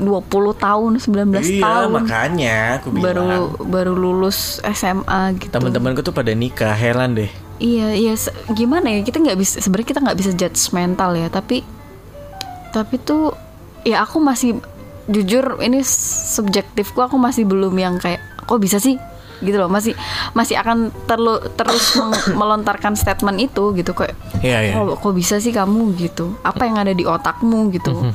20 0.00 0.56
tahun, 0.56 0.92
19 0.96 1.44
iya, 1.44 1.60
tahun. 1.60 1.88
makanya 1.92 2.56
aku 2.80 2.88
bilang. 2.88 3.04
Baru 3.04 3.28
baru 3.68 3.92
lulus 3.92 4.64
SMA 4.64 5.36
gitu. 5.36 5.52
Teman-temanku 5.52 6.00
tuh 6.00 6.16
pada 6.16 6.32
nikah, 6.32 6.72
heran 6.72 7.12
deh. 7.12 7.28
Iya, 7.60 7.92
iya. 7.92 8.14
Gimana 8.56 8.88
ya? 8.88 9.00
Kita 9.04 9.20
nggak 9.20 9.38
bisa. 9.38 9.60
Sebenarnya 9.60 9.88
kita 9.92 10.00
nggak 10.00 10.18
bisa 10.18 10.30
judgmental 10.32 11.10
ya. 11.14 11.28
Tapi, 11.28 11.60
tapi 12.72 12.94
tuh, 12.96 13.36
ya 13.84 14.02
aku 14.08 14.24
masih 14.24 14.56
jujur 15.06 15.60
ini 15.60 15.84
subjektifku. 16.32 17.04
Aku 17.04 17.20
masih 17.20 17.44
belum 17.44 17.76
yang 17.76 18.00
kayak, 18.00 18.24
kok 18.48 18.58
bisa 18.58 18.80
sih? 18.80 18.96
Gitu 19.42 19.56
loh. 19.58 19.70
Masih 19.70 19.96
masih 20.36 20.54
akan 20.60 20.92
terlu, 21.08 21.40
terus 21.58 21.98
melontarkan 22.38 22.94
statement 22.94 23.38
itu 23.40 23.74
gitu 23.74 23.96
kayak. 23.96 24.14
Iya, 24.44 24.58
iya. 24.70 24.72
Kok, 24.76 25.00
kok 25.00 25.14
bisa 25.16 25.40
sih 25.40 25.50
kamu 25.50 25.96
gitu? 25.96 26.36
Apa 26.44 26.68
yang 26.68 26.76
ada 26.78 26.92
di 26.92 27.02
otakmu 27.08 27.72
gitu? 27.72 27.94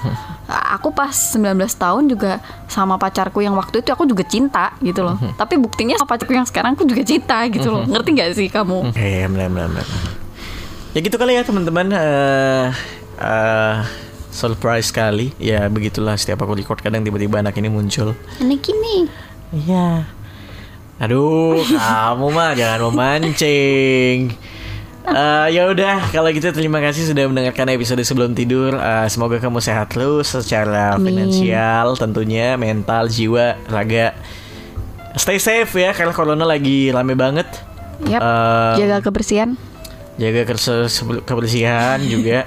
aku 0.49 0.89
pas 0.89 1.13
19 1.13 1.61
tahun 1.77 2.03
juga 2.09 2.41
sama 2.65 2.97
pacarku 2.97 3.45
yang 3.45 3.53
waktu 3.53 3.85
itu 3.85 3.89
aku 3.93 4.09
juga 4.09 4.25
cinta 4.25 4.73
gitu 4.81 5.05
loh. 5.05 5.17
Tapi 5.37 5.61
buktinya 5.61 5.97
sama 5.97 6.17
pacarku 6.17 6.33
yang 6.33 6.47
sekarang 6.49 6.73
aku 6.73 6.89
juga 6.89 7.05
cinta 7.05 7.45
gitu 7.49 7.69
loh. 7.69 7.85
Ngerti 7.85 8.09
nggak 8.17 8.29
sih 8.33 8.47
kamu? 8.49 8.93
Iya, 8.97 9.29
benar 9.29 9.49
benar. 9.49 9.85
Ya 10.97 10.99
gitu 11.05 11.15
kali 11.21 11.37
ya 11.37 11.45
teman-teman. 11.45 11.93
eh 11.93 12.67
eh, 13.21 13.75
surprise 14.33 14.89
sekali. 14.89 15.29
Ya 15.37 15.69
begitulah 15.69 16.17
setiap 16.17 16.41
aku 16.41 16.57
record 16.57 16.81
kadang 16.81 17.05
tiba-tiba 17.05 17.41
anak 17.45 17.57
ini 17.61 17.69
muncul. 17.69 18.17
Ini 18.41 18.55
gini. 18.57 18.95
Iya. 19.53 20.05
Aduh, 20.99 21.63
kamu 21.63 22.27
mah 22.29 22.51
jangan 22.53 22.79
memancing. 22.91 24.35
Eh, 25.09 25.47
ya 25.49 25.65
udah, 25.65 26.11
kalau 26.11 26.29
gitu 26.29 26.51
terima 26.51 26.77
kasih 26.77 27.07
sudah 27.07 27.25
mendengarkan 27.25 27.71
episode 27.71 28.03
sebelum 28.03 28.35
tidur. 28.35 28.75
Eh, 28.75 29.07
semoga 29.07 29.39
kamu 29.39 29.57
sehat 29.57 29.89
terus 29.89 30.29
secara 30.29 30.93
Amin. 30.93 31.15
finansial, 31.15 31.97
tentunya 31.97 32.59
mental, 32.59 33.07
jiwa, 33.07 33.57
raga. 33.65 34.13
Stay 35.17 35.41
safe 35.41 35.71
ya, 35.73 35.95
karena 35.95 36.13
corona 36.13 36.45
lagi 36.45 36.93
rame 36.93 37.17
banget. 37.17 37.47
Yap. 38.05 38.21
Eh, 38.21 38.73
Jaga 38.85 38.97
kebersihan. 39.01 39.57
jaga 40.19 40.43
kebersihan 41.23 41.97
juga. 42.03 42.43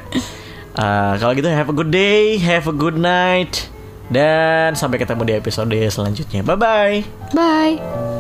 Eh, 0.77 1.13
kalau 1.19 1.33
gitu 1.33 1.49
have 1.49 1.73
a 1.73 1.75
good 1.75 1.89
day, 1.91 2.37
have 2.37 2.69
a 2.69 2.77
good 2.77 2.95
night, 2.95 3.69
dan 4.07 4.77
sampai 4.77 5.01
ketemu 5.01 5.23
di 5.25 5.35
episode 5.35 5.73
selanjutnya. 5.89 6.45
Bye 6.45 6.57
bye. 6.57 6.97
Bye. 7.33 8.12